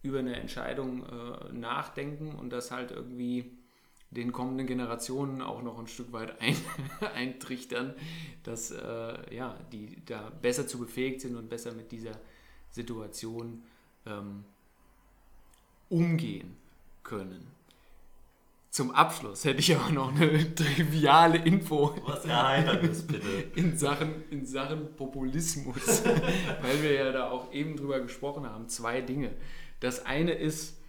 [0.03, 3.59] über eine Entscheidung äh, nachdenken und das halt irgendwie
[4.15, 6.57] den kommenden Generationen auch noch ein Stück weit ein,
[7.15, 7.95] eintrichtern,
[8.43, 12.19] dass äh, ja, die da besser zu befähigt sind und besser mit dieser
[12.71, 13.63] Situation
[14.07, 14.45] ähm,
[15.89, 16.57] umgehen
[17.03, 17.55] können.
[18.75, 21.95] Zum Abschluss hätte ich aber noch eine triviale Info.
[22.07, 23.29] Was Erheiterndes, bitte.
[23.55, 26.05] In Sachen, in Sachen Populismus,
[26.61, 28.69] weil wir ja da auch eben drüber gesprochen haben.
[28.69, 29.31] Zwei Dinge.
[29.79, 30.81] Das eine ist,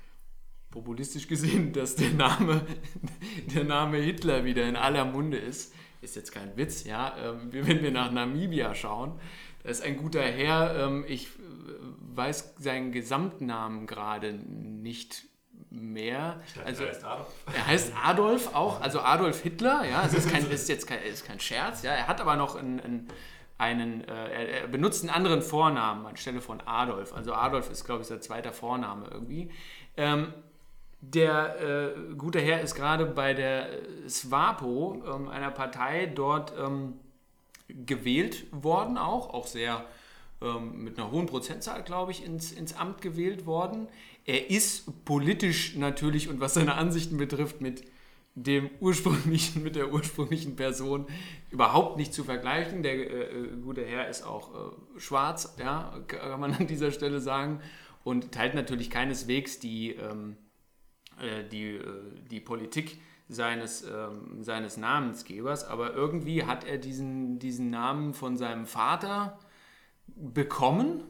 [0.75, 2.61] populistisch gesehen, dass der Name,
[3.55, 5.73] der Name Hitler wieder in aller Munde ist.
[6.01, 7.15] Ist jetzt kein Witz, ja.
[7.17, 9.19] Ähm, wenn wir nach Namibia schauen,
[9.63, 11.29] da ist ein guter Herr, ähm, ich äh,
[12.15, 15.23] weiß seinen Gesamtnamen gerade nicht
[15.71, 16.41] mehr.
[16.55, 17.27] Dachte, also, er heißt Adolf.
[17.55, 21.25] er heißt Adolf auch, also Adolf Hitler, ja, es ist, kein, ist jetzt kein, ist
[21.25, 23.07] kein Scherz, ja, er hat aber noch einen, einen,
[23.57, 28.07] einen äh, er benutzt einen anderen Vornamen anstelle von Adolf, also Adolf ist, glaube ich,
[28.07, 29.49] sein zweiter Vorname irgendwie.
[29.97, 30.33] Ähm,
[31.13, 33.69] der äh, gute Herr ist gerade bei der
[34.07, 36.93] SWAPO, ähm, einer Partei, dort ähm,
[37.67, 39.85] gewählt worden, auch, auch sehr
[40.41, 43.87] ähm, mit einer hohen Prozentzahl, glaube ich, ins, ins Amt gewählt worden.
[44.25, 47.83] Er ist politisch natürlich und was seine Ansichten betrifft mit
[48.35, 51.07] dem ursprünglichen, mit der ursprünglichen Person
[51.51, 52.83] überhaupt nicht zu vergleichen.
[52.83, 57.61] Der äh, gute Herr ist auch äh, schwarz, ja, kann man an dieser Stelle sagen,
[58.03, 60.44] und teilt natürlich keineswegs die, ähm, äh,
[61.51, 61.81] die, äh,
[62.29, 68.65] die Politik seines, ähm, seines Namensgebers, aber irgendwie hat er diesen, diesen Namen von seinem
[68.65, 69.39] Vater
[70.07, 71.01] bekommen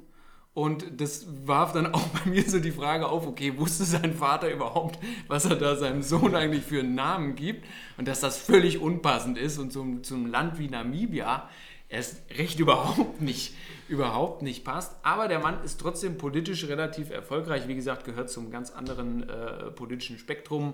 [0.56, 4.50] und das warf dann auch bei mir so die Frage auf, okay, wusste sein Vater
[4.50, 4.98] überhaupt,
[5.28, 7.66] was er da seinem Sohn eigentlich für einen Namen gibt?
[7.98, 11.50] Und dass das völlig unpassend ist und zum, zum Land wie Namibia
[11.90, 13.56] erst recht überhaupt nicht,
[13.88, 14.96] überhaupt nicht passt.
[15.04, 17.68] Aber der Mann ist trotzdem politisch relativ erfolgreich.
[17.68, 20.74] Wie gesagt, gehört zum ganz anderen äh, politischen Spektrum,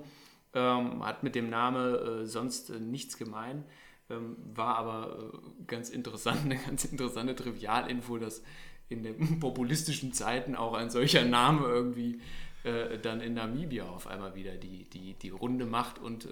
[0.54, 3.64] ähm, hat mit dem Namen äh, sonst äh, nichts gemein.
[4.10, 8.44] Ähm, war aber äh, ganz interessant, eine ganz interessante Trivialinfo, dass
[8.90, 12.22] in den populistischen Zeiten auch ein solcher Name irgendwie
[12.64, 16.30] äh, dann in Namibia auf einmal wieder die, die, die Runde macht und äh,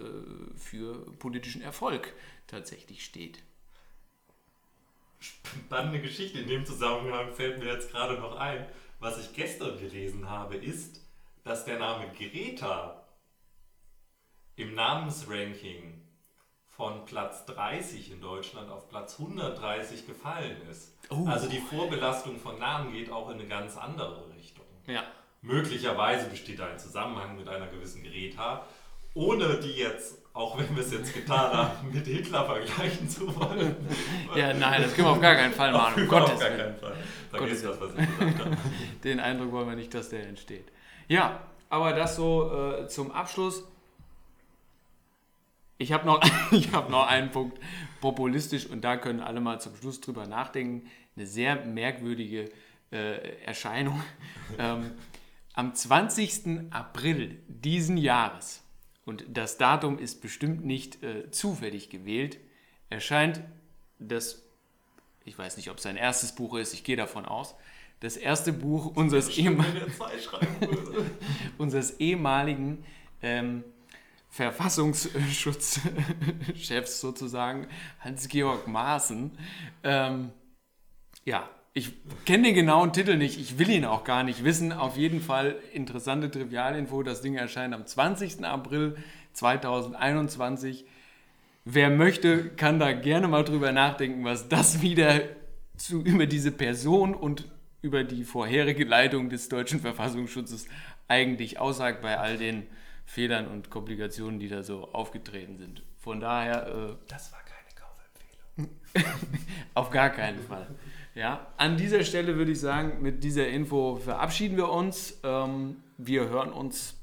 [0.55, 2.13] für politischen Erfolg
[2.47, 3.39] tatsächlich steht.
[5.19, 6.39] Spannende Geschichte.
[6.39, 8.65] In dem Zusammenhang fällt mir jetzt gerade noch ein,
[8.99, 11.01] was ich gestern gelesen habe, ist,
[11.43, 13.03] dass der Name Greta
[14.55, 16.01] im Namensranking
[16.79, 20.97] von Platz 30 in Deutschland auf Platz 130 gefallen ist.
[21.09, 21.25] Oh.
[21.27, 24.65] Also die Vorbelastung von Namen geht auch in eine ganz andere Richtung.
[24.87, 25.03] Ja.
[25.41, 28.65] Möglicherweise besteht da ein Zusammenhang mit einer gewissen Greta,
[29.13, 33.75] ohne die jetzt, auch wenn wir es jetzt getan haben, mit Hitler vergleichen zu wollen.
[34.33, 35.95] Ja, nein, das können wir auf gar keinen Fall machen.
[35.95, 36.95] Um Überhaupt Gottes gar keinen Fall.
[37.29, 38.57] Vergiss das, was ich gesagt habe.
[39.03, 40.71] Den Eindruck wollen wir nicht, dass der entsteht.
[41.09, 43.65] Ja, aber das so äh, zum Abschluss.
[45.77, 46.21] Ich habe noch,
[46.51, 47.59] ich hab noch einen Punkt,
[47.99, 50.89] populistisch, und da können alle mal zum Schluss drüber nachdenken.
[51.17, 52.49] Eine sehr merkwürdige
[52.93, 54.01] äh, Erscheinung.
[54.57, 54.91] Ähm,
[55.53, 56.71] am 20.
[56.71, 58.63] April diesen Jahres,
[59.09, 62.37] und das Datum ist bestimmt nicht äh, zufällig gewählt,
[62.91, 63.41] erscheint
[63.97, 64.43] das,
[65.25, 67.55] ich weiß nicht, ob es sein erstes Buch ist, ich gehe davon aus,
[68.01, 69.87] das erste Buch unseres, ehem er
[71.57, 72.85] unseres ehemaligen
[73.23, 73.63] ähm,
[74.29, 77.65] Verfassungsschutzchefs sozusagen,
[78.01, 79.35] Hans-Georg Maaßen.
[79.83, 80.31] Ähm,
[81.25, 81.49] ja,
[81.79, 81.93] ich
[82.25, 84.73] kenne den genauen Titel nicht, ich will ihn auch gar nicht wissen.
[84.73, 88.43] Auf jeden Fall interessante Trivialinfo, das Ding erscheint am 20.
[88.43, 88.97] April
[89.33, 90.85] 2021.
[91.63, 95.21] Wer möchte, kann da gerne mal drüber nachdenken, was das wieder
[95.77, 97.45] zu, über diese Person und
[97.81, 100.67] über die vorherige Leitung des deutschen Verfassungsschutzes
[101.07, 102.67] eigentlich aussagt bei all den
[103.05, 105.83] Fehlern und Komplikationen, die da so aufgetreten sind.
[105.97, 109.29] Von daher äh, Das war keine Kaufempfehlung.
[109.73, 110.67] auf gar keinen Fall.
[111.19, 115.19] Ja, an dieser Stelle würde ich sagen, mit dieser Info verabschieden wir uns.
[115.23, 116.95] Ähm, wir hören uns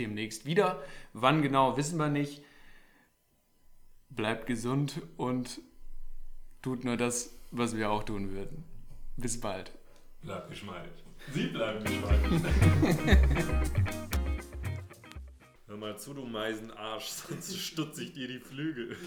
[0.00, 0.82] demnächst wieder.
[1.12, 2.42] Wann genau, wissen wir nicht.
[4.08, 5.60] Bleibt gesund und
[6.60, 8.64] tut nur das, was wir auch tun würden.
[9.16, 9.70] Bis bald.
[10.22, 10.90] Bleib geschmeidig.
[11.32, 12.42] Sie bleiben Schweine.
[15.68, 18.96] Hör mal zu, du Meisenarsch, sonst stutze ich dir die Flügel.